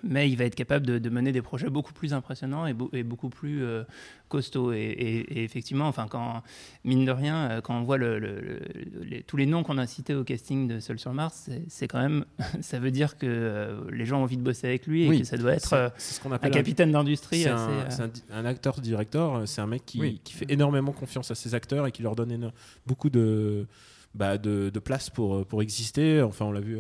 mais 0.03 0.29
il 0.29 0.35
va 0.37 0.43
être 0.45 0.53
capable 0.55 0.85
de, 0.85 0.99
de 0.99 1.09
mener 1.09 1.31
des 1.31 1.41
projets 1.41 1.69
beaucoup 1.69 1.93
plus 1.93 2.13
impressionnants 2.13 2.67
et, 2.67 2.73
beau- 2.73 2.89
et 2.93 3.03
beaucoup 3.03 3.29
plus 3.29 3.63
euh, 3.63 3.83
costauds. 4.29 4.71
Et, 4.71 4.77
et- 4.77 5.39
et 5.39 5.43
effectivement, 5.43 5.87
enfin, 5.87 6.07
quand, 6.07 6.43
mine 6.83 7.03
de 7.05 7.11
rien, 7.11 7.49
euh, 7.49 7.61
quand 7.61 7.75
on 7.79 7.81
voit 7.83 7.97
le- 7.97 8.19
le- 8.19 8.39
le- 8.39 9.03
les- 9.03 9.23
tous 9.23 9.37
les 9.37 9.45
noms 9.47 9.63
qu'on 9.63 9.77
a 9.79 9.87
cités 9.87 10.13
au 10.13 10.23
casting 10.23 10.67
de 10.67 10.79
Seul 10.79 10.99
sur 10.99 11.13
Mars, 11.13 11.49
c'est- 11.67 11.87
quand 11.87 11.99
même, 11.99 12.25
ça 12.61 12.79
veut 12.79 12.91
dire 12.91 13.17
que 13.17 13.25
euh, 13.27 13.81
les 13.91 14.05
gens 14.05 14.19
ont 14.19 14.23
envie 14.23 14.37
de 14.37 14.43
bosser 14.43 14.67
avec 14.67 14.85
lui 14.87 15.05
et 15.05 15.09
Oui, 15.09 15.19
que 15.21 15.25
ça 15.25 15.37
doit 15.37 15.53
être 15.53 15.73
euh, 15.73 15.89
ce 15.97 16.19
qu'on 16.19 16.31
un 16.31 16.37
capitaine 16.37 16.91
d'industrie 16.91 17.43
C'est 17.43 17.49
un, 17.49 17.57
un 17.99 18.11
un 18.31 18.45
acteur-directeur, 18.45 19.47
c'est 19.47 19.61
un 19.61 19.67
mec 19.67 19.83
qui, 19.85 19.99
Oui. 19.99 20.21
qui 20.23 20.33
fait 20.33 20.51
énormément 20.51 20.91
confiance 20.91 21.31
à 21.31 21.35
ses 21.35 21.55
acteurs 21.55 21.87
et 21.87 21.91
qui 21.91 22.03
leur 22.03 22.15
donne 22.15 22.51
beaucoup 22.85 23.09
de, 23.09 23.65
bah, 24.13 24.37
de, 24.37 24.69
de 24.69 24.79
place 24.79 25.09
pour, 25.09 25.45
pour 25.45 25.61
exister. 25.61 26.21
Enfin, 26.21 26.45
on 26.45 26.51
l'a 26.51 26.59
vu 26.59 26.77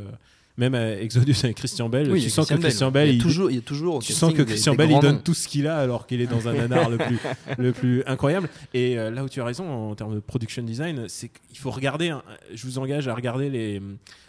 même 0.57 0.73
à 0.73 0.99
Exodus 0.99 1.35
avec 1.43 1.55
Christian 1.55 1.87
Bell. 1.87 2.11
Oui, 2.11 2.21
tu 2.21 2.29
sens 2.29 2.47
que. 2.47 2.55
Christian 2.55 2.91
Bell, 2.91 3.09
il, 3.09 3.21
toujours, 3.21 3.51
il 3.51 3.61
tu 3.61 4.13
sens 4.13 4.33
que 4.33 4.41
Christian 4.41 4.73
des 4.73 4.77
Bell, 4.77 4.91
il 4.91 4.99
donne 4.99 5.15
noms. 5.15 5.21
tout 5.21 5.35
ce 5.35 5.47
qu'il 5.47 5.67
a 5.67 5.77
alors 5.77 6.07
qu'il 6.07 6.19
est 6.19 6.27
dans 6.27 6.47
un 6.47 6.53
nanar 6.53 6.89
le, 6.89 6.97
plus, 6.97 7.19
le 7.57 7.71
plus 7.71 8.03
incroyable. 8.07 8.49
Et 8.73 8.97
euh, 8.97 9.11
là 9.11 9.23
où 9.23 9.29
tu 9.29 9.39
as 9.39 9.45
raison 9.45 9.69
en 9.69 9.95
termes 9.95 10.15
de 10.15 10.19
production 10.19 10.63
design, 10.63 11.05
c'est 11.07 11.29
qu'il 11.29 11.59
faut 11.59 11.69
regarder, 11.69 12.09
hein, 12.09 12.23
je 12.53 12.65
vous 12.65 12.79
engage 12.79 13.07
à 13.07 13.13
regarder 13.13 13.49
les, 13.49 13.81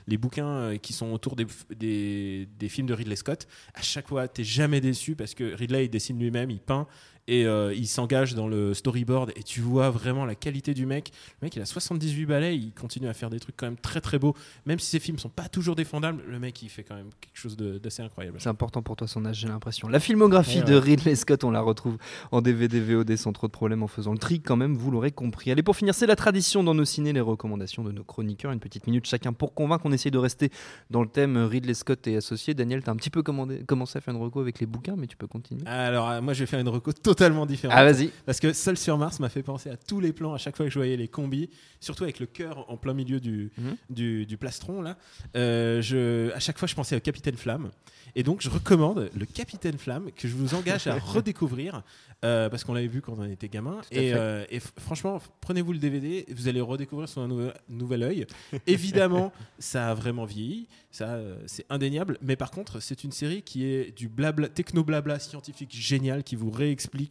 les 0.06 0.16
bouquins 0.18 0.46
euh, 0.46 0.76
qui 0.76 0.92
sont 0.92 1.12
autour 1.12 1.34
des, 1.34 1.46
des, 1.74 2.46
des 2.58 2.68
films 2.68 2.86
de 2.86 2.94
Ridley 2.94 3.16
Scott. 3.16 3.48
À 3.74 3.82
chaque 3.82 4.08
fois, 4.08 4.28
tu 4.28 4.44
jamais 4.44 4.82
déçu 4.82 5.14
parce 5.14 5.34
que 5.34 5.54
Ridley, 5.54 5.86
il 5.86 5.90
dessine 5.90 6.18
lui-même, 6.18 6.50
il 6.50 6.60
peint 6.60 6.86
et 7.28 7.46
euh, 7.46 7.72
il 7.74 7.86
s'engage 7.86 8.34
dans 8.34 8.48
le 8.48 8.74
storyboard 8.74 9.30
et 9.36 9.44
tu 9.44 9.60
vois 9.60 9.90
vraiment 9.90 10.24
la 10.24 10.34
qualité 10.34 10.74
du 10.74 10.86
mec. 10.86 11.12
Le 11.40 11.46
mec, 11.46 11.54
il 11.54 11.62
a 11.62 11.66
78 11.66 12.26
balais, 12.26 12.56
il 12.56 12.72
continue 12.72 13.06
à 13.06 13.14
faire 13.14 13.30
des 13.30 13.38
trucs 13.38 13.56
quand 13.56 13.66
même 13.66 13.76
très 13.76 14.00
très 14.00 14.18
beaux. 14.18 14.34
Même 14.66 14.78
si 14.80 14.86
ses 14.90 14.98
films 14.98 15.18
sont 15.18 15.28
pas 15.28 15.48
toujours 15.48 15.76
défendables, 15.76 16.22
le 16.26 16.38
mec, 16.40 16.60
il 16.62 16.68
fait 16.70 16.82
quand 16.82 16.96
même 16.96 17.10
quelque 17.20 17.36
chose 17.36 17.56
d'assez 17.56 18.02
incroyable. 18.02 18.38
C'est 18.40 18.48
important 18.48 18.82
pour 18.82 18.96
toi 18.96 19.06
son 19.06 19.24
âge, 19.26 19.36
j'ai 19.36 19.48
l'impression. 19.48 19.86
La 19.88 20.00
filmographie 20.00 20.58
Ouais, 20.60 20.64
de. 20.64 20.74
Ridley 20.74 21.14
Scott, 21.16 21.44
on 21.44 21.50
la 21.50 21.60
retrouve 21.60 21.98
en 22.32 22.40
DVD, 22.40 22.80
VOD 22.80 23.14
sans 23.16 23.32
trop 23.34 23.46
de 23.46 23.52
problèmes 23.52 23.82
en 23.82 23.88
faisant 23.88 24.12
le 24.12 24.18
tri 24.18 24.40
quand 24.40 24.56
même, 24.56 24.74
vous 24.74 24.90
l'aurez 24.90 25.10
compris. 25.12 25.50
Allez, 25.50 25.62
pour 25.62 25.76
finir, 25.76 25.94
c'est 25.94 26.06
la 26.06 26.16
tradition 26.16 26.64
dans 26.64 26.74
nos 26.74 26.86
ciné, 26.86 27.12
les 27.12 27.20
recommandations 27.20 27.84
de 27.84 27.92
nos 27.92 28.04
chroniqueurs. 28.04 28.52
Une 28.52 28.60
petite 28.60 28.86
minute 28.86 29.06
chacun 29.06 29.34
pour 29.34 29.52
convaincre. 29.52 29.84
On 29.86 29.92
essaye 29.92 30.10
de 30.10 30.18
rester 30.18 30.50
dans 30.88 31.02
le 31.02 31.08
thème 31.08 31.36
Ridley 31.36 31.74
Scott 31.74 32.06
et 32.06 32.16
associé. 32.16 32.54
Daniel, 32.54 32.82
t'as 32.82 32.92
un 32.92 32.96
petit 32.96 33.10
peu 33.10 33.22
commandé- 33.22 33.64
commencé 33.66 33.98
à 33.98 34.00
faire 34.00 34.14
une 34.14 34.20
reco 34.22 34.40
avec 34.40 34.60
les 34.60 34.66
bouquins, 34.66 34.96
mais 34.96 35.06
tu 35.06 35.18
peux 35.18 35.26
continuer. 35.26 35.66
Alors, 35.66 36.08
euh, 36.08 36.22
moi, 36.22 36.32
je 36.32 36.40
vais 36.40 36.46
faire 36.46 36.60
une 36.60 36.68
reco 36.70 36.90
totalement 36.94 37.17
différente. 37.46 37.76
Ah, 37.78 37.84
vas-y. 37.84 38.10
Parce 38.26 38.40
que 38.40 38.52
Seul 38.52 38.76
sur 38.76 38.96
Mars 38.98 39.20
m'a 39.20 39.28
fait 39.28 39.42
penser 39.42 39.70
à 39.70 39.76
tous 39.76 40.00
les 40.00 40.12
plans 40.12 40.34
à 40.34 40.38
chaque 40.38 40.56
fois 40.56 40.66
que 40.66 40.72
je 40.72 40.78
voyais 40.78 40.96
les 40.96 41.08
combis, 41.08 41.50
surtout 41.80 42.04
avec 42.04 42.20
le 42.20 42.26
cœur 42.26 42.70
en 42.70 42.76
plein 42.76 42.94
milieu 42.94 43.20
du, 43.20 43.50
Mhm. 43.58 43.76
du, 43.90 44.26
du 44.26 44.36
plastron. 44.36 44.82
Là. 44.82 44.96
Euh, 45.36 45.80
je, 45.82 46.30
à 46.32 46.40
chaque 46.40 46.58
fois, 46.58 46.68
je 46.68 46.74
pensais 46.74 46.96
au 46.96 47.00
Capitaine 47.00 47.36
Flamme. 47.36 47.70
Et 48.14 48.22
donc, 48.22 48.40
je 48.40 48.48
recommande 48.50 49.10
le 49.16 49.26
Capitaine 49.26 49.78
Flamme 49.78 50.10
que 50.12 50.28
je 50.28 50.34
vous 50.34 50.54
engage 50.54 50.86
à 50.86 50.94
redécouvrir 50.98 51.82
euh, 52.24 52.48
parce 52.48 52.64
qu'on 52.64 52.74
l'avait 52.74 52.86
vu 52.88 53.00
quand 53.00 53.14
on 53.18 53.24
était 53.24 53.48
gamin. 53.48 53.80
Et, 53.90 54.12
euh, 54.14 54.44
et 54.50 54.60
franchement, 54.60 55.20
prenez-vous 55.40 55.72
le 55.72 55.78
DVD, 55.78 56.24
vous 56.30 56.48
allez 56.48 56.58
le 56.58 56.64
redécouvrir 56.64 57.08
sous 57.08 57.20
un 57.20 57.28
nouvel, 57.68 58.02
œil. 58.02 58.26
Évidemment, 58.66 59.32
ça 59.58 59.90
a 59.90 59.94
vraiment 59.94 60.24
vieilli, 60.24 60.68
ça 60.90 61.20
c'est 61.46 61.64
indéniable. 61.70 62.18
Mais 62.22 62.36
par 62.36 62.50
contre, 62.50 62.80
c'est 62.80 63.04
une 63.04 63.12
série 63.12 63.42
qui 63.42 63.64
est 63.64 63.96
du 63.96 64.08
blabla, 64.08 64.48
techno-blabla 64.48 65.18
scientifique 65.18 65.74
génial 65.74 66.24
qui 66.24 66.34
vous 66.36 66.50
réexplique 66.50 67.07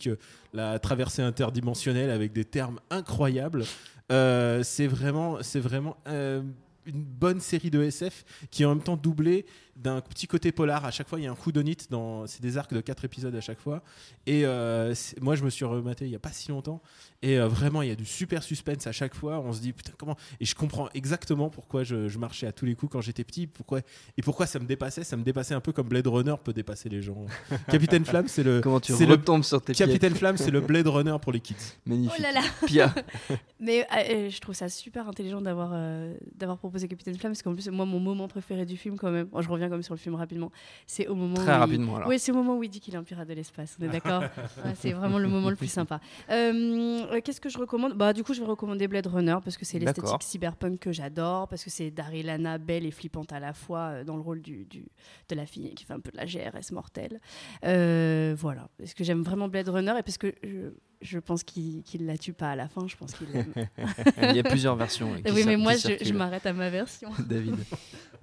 la 0.54 0.80
traversée 0.80 1.22
interdimensionnelle 1.22 2.10
avec 2.10 2.34
des 2.34 2.46
termes 2.46 2.80
incroyables. 2.90 3.64
Euh, 4.12 4.64
c'est 4.64 4.88
vraiment, 4.88 5.38
c'est 5.42 5.60
vraiment 5.60 5.98
euh, 6.08 6.42
une 6.86 7.04
bonne 7.04 7.40
série 7.40 7.70
de 7.70 7.82
SF 7.82 8.24
qui 8.50 8.64
est 8.64 8.66
en 8.66 8.76
même 8.76 8.84
temps 8.84 8.98
doublée 8.98 9.46
d'un 9.78 10.02
petit 10.02 10.28
côté 10.28 10.52
polar. 10.52 10.86
À 10.86 10.92
chaque 10.92 11.08
fois, 11.08 11.20
il 11.20 11.24
y 11.24 11.28
a 11.28 11.32
un 11.32 11.38
houdonite 11.46 11.90
dans. 11.92 12.28
C'est 12.28 12.42
des 12.42 12.58
arcs 12.58 12.74
de 12.74 12.82
4 12.82 13.06
épisodes 13.06 13.36
à 13.36 13.42
chaque 13.42 13.60
fois. 13.60 13.84
Et 14.26 14.46
euh, 14.46 14.94
moi, 15.22 15.36
je 15.36 15.44
me 15.44 15.50
suis 15.50 15.66
rematé 15.66 16.06
il 16.06 16.12
y 16.12 16.16
a 16.16 16.20
pas 16.20 16.32
si 16.32 16.50
longtemps. 16.50 16.82
Et 17.22 17.40
euh, 17.40 17.48
vraiment, 17.48 17.82
il 17.82 17.90
y 17.90 17.92
a 17.92 17.96
du 17.96 18.06
super 18.06 18.44
suspense 18.44 18.86
à 18.88 18.92
chaque 18.92 19.16
fois. 19.16 19.40
On 19.40 19.54
se 19.54 19.62
dit 19.62 19.74
putain 19.74 19.94
comment? 19.98 20.16
Et 20.40 20.46
je 20.46 20.56
comprends 20.56 20.90
exactement 20.94 21.50
pourquoi 21.50 21.84
je, 21.84 22.08
je 22.08 22.20
marchais 22.20 22.48
à 22.48 22.52
tous 22.52 22.66
les 22.66 22.76
coups 22.76 22.92
quand 22.92 23.02
j'étais 23.02 23.24
petit. 23.24 23.48
Pourquoi 23.48 23.80
et 24.18 24.22
pourquoi 24.22 24.46
ça 24.46 24.60
me 24.60 24.66
dépassait. 24.66 25.04
Ça 25.04 25.18
me 25.18 25.24
dépassait 25.24 25.54
un 25.54 25.62
peu 25.62 25.72
comme 25.72 25.88
Blade 25.88 26.08
Runner 26.08 26.36
peut 26.44 26.54
dépasser 26.54 26.90
les 26.90 27.02
gens. 27.02 27.26
Capitaine 27.70 28.06
Flamme, 28.06 28.28
c'est 28.28 28.44
le. 28.44 28.62
Comment 28.64 28.80
tu 28.80 28.94
c'est 28.94 29.06
le- 29.06 29.14
retombes 29.14 29.44
sur 29.44 29.62
tes 29.62 29.74
pieds 29.74 29.86
Capitaine 29.86 30.16
Flamme, 30.16 30.38
c'est 30.38 30.52
le 30.52 30.62
Blade 30.62 30.88
Runner 30.88 31.16
pour 31.22 31.32
les 31.32 31.40
kids. 31.40 31.56
Magnifique. 31.86 32.16
Oh 32.20 32.22
là 32.22 32.32
là 32.32 32.42
Pia, 32.66 32.94
Mais 33.60 33.82
euh, 33.82 33.96
euh, 34.10 34.30
je 34.30 34.40
trouve 34.40 34.56
ça 34.56 34.70
super 34.70 35.08
intelligent 35.08 35.42
d'avoir 35.42 35.72
euh, 35.74 36.14
d'avoir 36.36 36.58
proposé 36.58 36.88
Capitaine 36.88 37.18
Flamme 37.18 37.32
parce 37.34 37.42
qu'en 37.42 37.54
plus 37.54 37.68
moi 37.70 37.86
mon 37.86 38.00
moment 38.00 38.28
préféré 38.28 38.66
du 38.66 38.78
film 38.78 38.98
quand 38.98 39.12
même, 39.12 39.26
bon, 39.28 39.42
je 39.42 39.50
reviens 39.50 39.67
comme 39.70 39.82
sur 39.84 39.94
le 39.94 40.00
film 40.00 40.16
rapidement, 40.16 40.52
c'est 40.86 41.08
au 41.08 41.16
moment 41.16 41.36
très 41.36 41.44
où 41.46 41.56
il- 41.56 41.60
rapidement 41.60 41.96
alors. 41.98 42.08
Oui, 42.10 42.20
c'est 42.20 42.32
au 42.32 42.36
moment 42.36 42.58
où 42.58 42.64
il 42.64 42.70
dit 42.70 42.80
qu'il 42.80 42.94
est 42.94 42.98
un 42.98 43.04
pirate 43.04 43.28
de 43.28 43.34
l'espace. 43.34 43.78
On 43.80 43.84
est 43.86 43.90
d'accord 43.90 44.22
Ouais, 44.66 44.74
C'est 44.76 44.92
vraiment 44.94 45.18
le 45.20 45.28
moment 45.28 45.50
le 45.50 45.56
plus 45.56 45.68
sympa. 45.68 46.00
Euh, 46.30 47.04
euh, 47.12 47.22
Qu'est-ce 47.24 47.42
que 47.42 47.50
je 47.50 47.58
recommande? 47.58 47.94
Bah 47.94 48.14
du 48.14 48.24
coup, 48.24 48.34
je 48.34 48.40
vais 48.42 48.48
recommander 48.48 48.88
Blade 48.88 49.08
Runner 49.08 49.38
parce 49.44 49.58
que 49.58 49.66
c'est 49.66 49.80
l'esthétique 49.80 50.24
cyberpunk 50.24 50.80
que 50.80 50.92
j'adore, 50.92 51.48
parce 51.48 51.64
que 51.64 51.70
c'est 51.70 51.92
Daryl 51.92 52.26
Lana 52.26 52.58
belle 52.58 52.86
et 52.86 52.92
flippante 52.92 53.32
à 53.34 53.40
la 53.40 53.54
fois 53.54 53.80
euh, 53.80 54.04
dans 54.04 54.16
le 54.16 54.22
rôle 54.22 54.42
du, 54.42 54.66
du- 54.66 54.86
de 55.30 55.36
la 55.36 55.46
fille 55.46 55.74
qui 55.76 55.84
fait 55.86 55.94
un 55.94 56.00
peu 56.00 56.12
de 56.12 56.18
la 56.18 56.26
GRS 56.26 56.72
mortelle. 56.72 57.20
Euh, 57.66 58.36
voilà, 58.38 58.70
parce 58.78 58.94
que 58.94 59.04
j'aime 59.04 59.24
vraiment 59.24 59.48
Blade 59.48 59.70
Runner 59.70 59.94
et 60.00 60.04
parce 60.04 60.18
que 60.18 60.34
je, 60.44 60.70
je 61.02 61.20
pense 61.20 61.44
qu'il 61.44 61.84
qu'il 61.84 62.06
la 62.06 62.18
tue 62.18 62.34
pas 62.34 62.52
à 62.52 62.56
la 62.56 62.68
fin. 62.68 62.88
Je 62.88 62.96
pense 62.98 63.14
qu'il 63.14 63.28
l'aime. 63.32 63.54
Il 64.32 64.36
y 64.36 64.40
a 64.40 64.44
plusieurs 64.44 64.76
versions. 64.76 65.14
euh, 65.14 65.18
qui 65.22 65.32
oui, 65.32 65.44
mais 65.46 65.58
moi, 65.58 65.74
je, 65.76 66.14
m'arrête 66.14 66.46
à 66.46 66.54
ma 66.54 66.70
version. 66.70 67.10
David. 67.28 67.56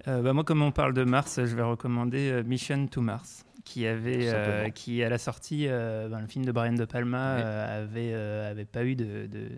Euh, 0.07 0.21
bah, 0.21 0.33
moi, 0.33 0.43
comme 0.43 0.61
on 0.61 0.71
parle 0.71 0.93
de 0.93 1.03
Mars, 1.03 1.39
je 1.43 1.55
vais 1.55 1.63
recommander 1.63 2.29
euh, 2.29 2.43
Mission 2.43 2.85
to 2.87 3.01
Mars, 3.01 3.43
qui 3.63 3.87
avait, 3.87 4.27
euh, 4.33 4.69
qui 4.69 5.01
à 5.03 5.09
la 5.09 5.17
sortie, 5.17 5.65
euh, 5.67 6.07
ben, 6.09 6.19
le 6.19 6.27
film 6.27 6.45
de 6.45 6.51
Brian 6.51 6.73
De 6.73 6.85
Palma 6.85 7.35
Oui. 7.37 7.41
euh, 7.43 7.83
avait, 7.83 8.11
euh, 8.13 8.51
avait 8.51 8.65
pas 8.65 8.83
eu 8.85 8.95
de, 8.95 9.25
de- 9.27 9.49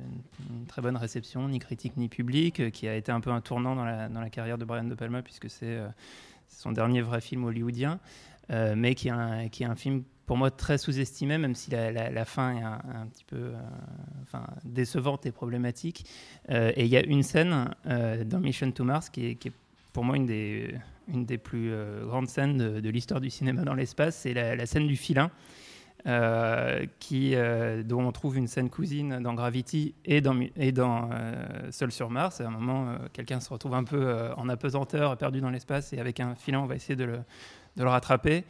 une 0.50 0.66
très 0.68 0.82
bonne 0.82 0.96
réception, 0.96 1.50
ni 1.50 1.60
critique 1.60 1.98
ni 1.98 2.08
public, 2.08 2.60
euh, 2.60 2.70
qui 2.70 2.88
a 2.88 2.96
été 2.96 3.12
un 3.12 3.20
peu 3.20 3.32
un 3.32 3.42
tournant 3.42 3.76
dans 3.76 3.84
la, 3.86 4.08
dans 4.10 4.22
la 4.22 4.30
carrière 4.30 4.58
de 4.58 4.64
Brian 4.64 4.86
De 4.86 4.96
Palma 4.96 5.22
puisque 5.22 5.50
c'est 5.50 5.66
euh, 5.66 5.88
son 6.48 6.72
dernier 6.72 7.02
vrai 7.02 7.20
film 7.20 7.44
hollywoodien, 7.44 8.00
euh, 8.52 8.76
mais 8.78 8.96
qui 8.96 9.10
est 9.10 9.12
un, 9.12 9.50
qui 9.50 9.64
est 9.64 9.68
un 9.68 9.76
film 9.76 10.04
pour 10.28 10.36
moi 10.36 10.52
très 10.52 10.78
sous-estimé, 10.78 11.38
même 11.38 11.56
si 11.56 11.72
la, 11.72 12.26
fin 12.26 12.58
est 12.58 12.62
un, 12.62 13.08
petit 13.08 13.24
peu 13.24 13.38
euh, 13.38 13.54
enfin, 14.24 14.46
décevante 14.66 15.26
et 15.26 15.32
problématique. 15.32 16.06
Euh, 16.50 16.74
et 16.76 16.84
il 16.84 16.92
y 16.92 16.98
a 16.98 17.04
une 17.04 17.24
scène 17.24 17.74
euh, 17.88 18.26
dans 18.26 18.40
Mission 18.40 18.70
to 18.72 18.84
Mars 18.84 19.10
qui 19.10 19.26
est, 19.26 19.52
pour 19.94 20.04
moi 20.04 20.18
une 20.18 20.26
des, 20.26 20.76
une 21.08 21.26
des 21.26 21.38
plus 21.38 21.72
grandes 22.06 22.28
scènes 22.28 22.58
de, 22.58 22.90
l'histoire 22.90 23.22
du 23.22 23.30
cinéma 23.30 23.64
dans 23.64 23.74
l'espace, 23.74 24.18
c'est 24.18 24.34
la, 24.34 24.66
scène 24.66 24.86
du 24.86 24.98
filin. 24.98 25.32
qui, 27.00 27.36
dont 27.86 28.06
on 28.06 28.12
trouve 28.12 28.38
une 28.38 28.48
scène 28.48 28.70
cousine 28.70 29.20
dans 29.22 29.34
Gravity 29.34 29.96
et 30.04 30.20
dans, 30.20 30.38
et 30.58 30.74
dans 30.74 31.10
Seul 31.72 31.92
sur 31.92 32.10
Mars. 32.10 32.42
À 32.42 32.48
un 32.48 32.52
moment, 32.52 32.98
quelqu'un 33.14 33.40
se 33.40 33.50
retrouve 33.50 33.74
un 33.76 33.86
peu 33.86 34.30
en 34.36 34.50
apesanteur, 34.50 35.18
perdu 35.18 35.40
dans 35.40 35.50
l'espace, 35.50 35.94
et 35.94 36.00
avec 36.00 36.20
un 36.20 36.36
filin, 36.36 36.60
on 36.60 36.68
va 36.68 36.76
essayer 36.76 36.98
de 36.98 37.06
le, 37.06 37.20
de 37.78 37.84
le 37.84 37.90
rattraper. 37.90 38.44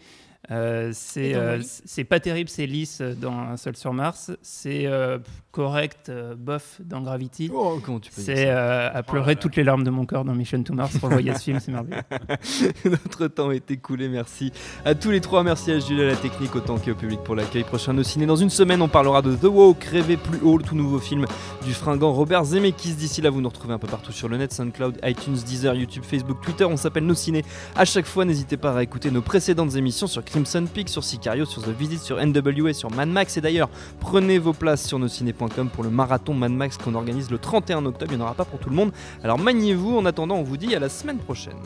Euh, 0.50 0.92
c'est 0.94 1.36
euh, 1.36 1.62
c'est 1.62 2.04
pas 2.04 2.20
terrible, 2.20 2.50
c'est 2.50 2.66
lisse 2.66 3.02
dans 3.02 3.58
Seul 3.58 3.76
sur 3.76 3.94
Mars. 3.94 4.32
C'est 4.42 4.86
euh, 4.86 5.20
correct, 5.58 6.10
euh, 6.10 6.36
bof 6.36 6.80
dans 6.86 7.02
Gravity. 7.02 7.50
Oh, 7.52 7.80
comment 7.84 8.00
tu 8.00 8.12
peux 8.12 8.22
dire 8.22 8.36
C'est 8.36 8.48
euh, 8.48 8.94
à 8.94 9.02
pleurer 9.02 9.36
toutes 9.36 9.56
les 9.56 9.64
larmes 9.64 9.84
de 9.84 9.90
mon 9.90 10.06
corps 10.06 10.24
dans 10.24 10.36
Mission 10.36 10.62
to 10.62 10.72
Mars. 10.72 10.96
Revoyez 11.02 11.34
ce 11.34 11.40
film, 11.40 11.60
c'est 11.60 11.72
merveilleux. 11.72 12.04
Notre 12.86 13.26
temps 13.26 13.50
est 13.50 13.72
écoulé, 13.72 14.08
merci 14.08 14.52
à 14.86 14.94
tous 14.94 15.10
les 15.10 15.20
trois, 15.20 15.42
merci 15.42 15.72
à 15.72 15.80
Jules 15.80 16.02
à 16.02 16.06
la 16.06 16.16
technique 16.16 16.56
autant 16.56 16.78
qu'au 16.78 16.94
public 16.94 17.22
pour 17.24 17.34
l'accueil. 17.34 17.64
Prochain 17.64 17.94
nos 17.94 18.04
ciné 18.04 18.28
dans 18.28 18.36
une 18.36 18.52
semaine, 18.52 18.84
on 18.84 18.88
parlera 18.88 19.24
de 19.24 19.36
The 19.36 19.46
Walk, 19.46 19.84
Rêver 19.84 20.18
plus 20.18 20.40
haut, 20.44 20.60
le 20.60 20.64
tout 20.64 20.76
nouveau 20.76 21.00
film 21.00 21.26
du 21.66 21.74
fringant 21.74 22.14
Robert 22.14 22.46
Zemeckis. 22.46 22.94
D'ici 22.94 23.24
là, 23.24 23.32
vous 23.32 23.42
nous 23.42 23.50
retrouvez 23.50 23.74
un 23.74 23.80
peu 23.80 23.88
partout 23.88 24.12
sur 24.12 24.30
le 24.30 24.38
net, 24.38 24.54
SoundCloud, 24.54 25.00
iTunes, 25.04 25.38
Deezer, 25.44 25.74
YouTube, 25.74 26.04
Facebook, 26.04 26.40
Twitter. 26.42 26.66
On 26.66 26.78
s'appelle 26.78 27.08
Nos 27.08 27.16
Ciné. 27.16 27.44
À 27.76 27.84
chaque 27.84 28.06
fois, 28.06 28.26
n'hésitez 28.26 28.58
pas 28.58 28.78
à 28.78 28.84
écouter 28.84 29.10
nos 29.10 29.24
précédentes 29.24 29.76
émissions 29.76 30.06
sur 30.06 30.24
Crimson 30.28 30.66
Peak, 30.72 30.90
sur 30.90 31.04
Sicario, 31.04 31.46
sur 31.46 31.64
The 31.64 31.70
Visit, 31.70 32.00
sur 32.00 32.24
NWA, 32.24 32.74
sur 32.74 32.92
Mad 32.92 33.10
Max. 33.10 33.38
Et 33.38 33.42
d'ailleurs, 33.42 33.70
prenez 34.00 34.38
vos 34.38 34.54
places 34.54 34.86
sur 34.86 35.00
nosciné.com 35.00 35.70
pour 35.70 35.84
le 35.84 35.90
marathon 35.90 36.34
Mad 36.34 36.52
Max 36.52 36.78
qu'on 36.78 36.96
organise 36.96 37.32
le 37.32 37.40
31 37.40 37.86
octobre. 37.86 38.12
Il 38.12 38.18
n'y 38.18 38.24
en 38.24 38.26
aura 38.26 38.36
pas 38.36 38.46
pour 38.46 38.60
tout 38.60 38.70
le 38.70 38.76
monde. 38.76 38.92
Alors 39.24 39.40
maniez-vous. 39.40 39.98
En 39.98 40.06
attendant, 40.06 40.36
on 40.36 40.44
vous 40.44 40.58
dit 40.58 40.76
à 40.76 40.80
la 40.80 40.90
semaine 40.90 41.18
prochaine. 41.18 41.58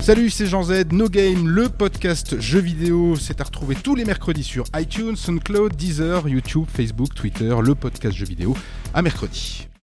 Salut, 0.00 0.30
c'est 0.30 0.46
Jean 0.46 0.62
Z, 0.62 0.86
No 0.92 1.08
Game, 1.08 1.46
le 1.46 1.68
podcast 1.68 2.40
jeux 2.40 2.60
vidéo. 2.60 3.14
C'est 3.16 3.42
à 3.42 3.44
retrouver 3.44 3.74
tous 3.74 3.94
les 3.94 4.06
mercredis 4.06 4.42
sur 4.42 4.64
iTunes, 4.74 5.16
SoundCloud, 5.16 5.76
Deezer, 5.76 6.26
YouTube, 6.28 6.64
Facebook, 6.66 7.14
Twitter, 7.14 7.54
le 7.62 7.74
podcast 7.74 8.16
jeux 8.16 8.24
vidéo. 8.24 8.56
À 8.94 9.02
mercredi. 9.02 9.68